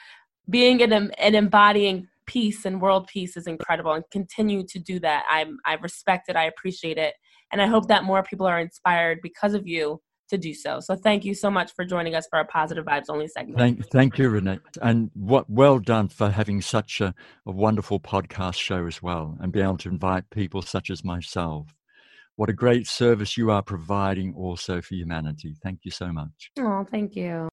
[0.48, 5.24] being an, an embodying peace and world peace is incredible, and continue to do that.
[5.30, 6.36] I'm I respect it.
[6.36, 7.14] I appreciate it
[7.52, 10.80] and I hope that more people are inspired because of you to do so.
[10.80, 13.58] So thank you so much for joining us for our Positive Vibes Only segment.
[13.58, 14.58] Thank, thank you, Renee.
[14.82, 17.14] And what well done for having such a,
[17.46, 21.68] a wonderful podcast show as well and be able to invite people such as myself.
[22.34, 25.54] What a great service you are providing also for humanity.
[25.62, 26.50] Thank you so much.
[26.58, 27.48] Oh, thank you.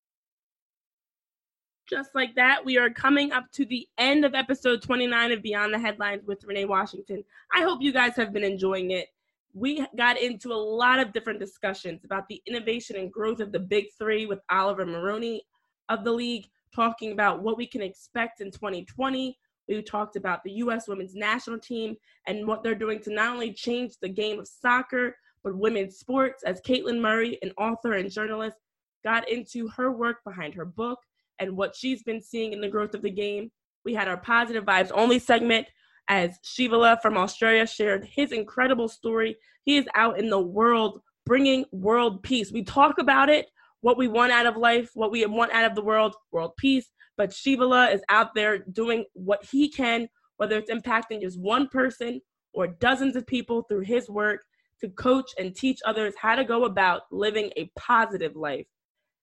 [1.94, 5.74] Just like that, we are coming up to the end of episode 29 of Beyond
[5.74, 7.24] the Headlines with Renee Washington.
[7.54, 9.10] I hope you guys have been enjoying it
[9.54, 13.60] we got into a lot of different discussions about the innovation and growth of the
[13.60, 15.44] big three with Oliver Maroney
[15.90, 19.38] of the league, talking about what we can expect in 2020.
[19.68, 20.88] We talked about the U.S.
[20.88, 21.96] women's national team
[22.26, 26.44] and what they're doing to not only change the game of soccer, but women's sports,
[26.44, 28.58] as Caitlin Murray, an author and journalist,
[29.04, 30.98] got into her work behind her book
[31.44, 33.52] and what she's been seeing in the growth of the game.
[33.86, 35.68] We had our positive vibes only segment
[36.08, 39.38] as Shivallah from Australia shared his incredible story.
[39.66, 42.52] He is out in the world bringing world peace.
[42.52, 43.48] We talk about it,
[43.82, 46.88] what we want out of life, what we want out of the world, world peace.
[47.16, 50.08] But Shivallah is out there doing what he can,
[50.38, 52.20] whether it's impacting just one person
[52.54, 54.42] or dozens of people through his work
[54.82, 58.66] to coach and teach others how to go about living a positive life.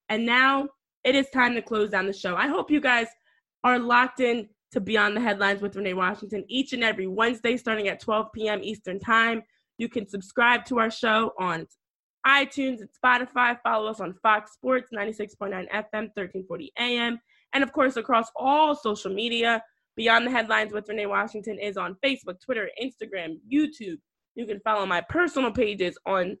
[0.09, 0.69] And now
[1.03, 2.35] it is time to close down the show.
[2.35, 3.07] I hope you guys
[3.63, 7.87] are locked in to Beyond the Headlines with Renee Washington each and every Wednesday starting
[7.87, 8.59] at 12 p.m.
[8.63, 9.43] Eastern Time.
[9.77, 11.67] You can subscribe to our show on
[12.25, 13.57] iTunes and Spotify.
[13.63, 17.19] Follow us on Fox Sports 96.9 FM, 1340 AM.
[17.53, 19.61] And of course, across all social media,
[19.97, 23.97] Beyond the Headlines with Renee Washington is on Facebook, Twitter, Instagram, YouTube.
[24.35, 26.37] You can follow my personal pages on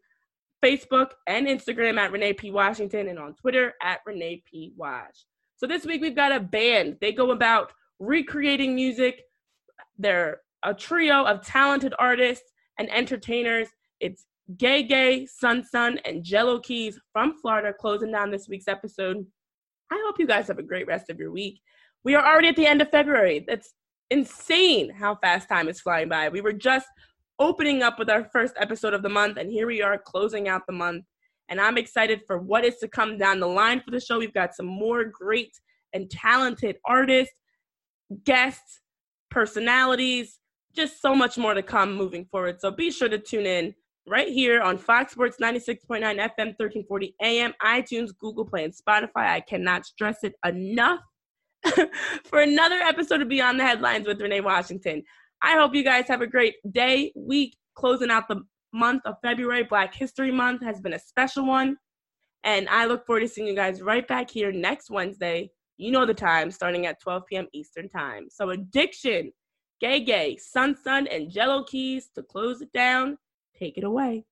[0.63, 2.51] Facebook and Instagram at Renee P.
[2.51, 4.73] Washington and on Twitter at Renee P.
[4.75, 5.25] Wash.
[5.57, 6.97] So this week we've got a band.
[7.01, 9.21] They go about recreating music.
[9.97, 13.67] They're a trio of talented artists and entertainers.
[13.99, 14.25] It's
[14.57, 19.25] Gay Gay, Sun Sun, and Jello Keys from Florida closing down this week's episode.
[19.91, 21.59] I hope you guys have a great rest of your week.
[22.03, 23.45] We are already at the end of February.
[23.47, 23.73] That's
[24.09, 26.29] insane how fast time is flying by.
[26.29, 26.87] We were just
[27.41, 30.61] opening up with our first episode of the month, and here we are closing out
[30.67, 31.03] the month.
[31.49, 34.19] And I'm excited for what is to come down the line for the show.
[34.19, 35.51] We've got some more great
[35.91, 37.33] and talented artists
[38.23, 38.81] guests,
[39.29, 40.39] personalities,
[40.75, 42.59] just so much more to come moving forward.
[42.59, 43.73] So be sure to tune in
[44.07, 49.27] right here on Fox Sports 96.9 FM, 1340 AM, iTunes, Google Play, and Spotify.
[49.29, 50.99] I cannot stress it enough
[52.25, 55.03] for another episode of Beyond the Headlines with Renee Washington.
[55.41, 58.43] I hope you guys have a great day, week, closing out the
[58.73, 59.63] month of February.
[59.63, 61.77] Black History Month has been a special one.
[62.43, 65.51] And I look forward to seeing you guys right back here next Wednesday
[65.81, 67.47] you know the time, starting at 12 p.m.
[67.53, 68.27] Eastern Time.
[68.29, 69.31] So Addiction,
[69.79, 73.17] Gay Gay, Sun Sun, and Jello Keys to close it down.
[73.57, 74.25] Take it away.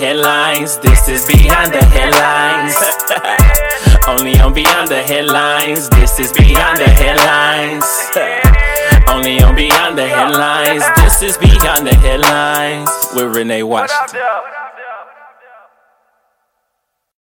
[0.00, 0.78] Headlines.
[0.78, 2.74] This is Beyond the Headlines.
[4.08, 5.90] Only on Beyond the Headlines.
[5.90, 7.84] This is Beyond the Headlines.
[9.10, 10.82] Only on Beyond the Headlines.
[10.96, 14.22] This is Beyond the Headlines with Renee Washington.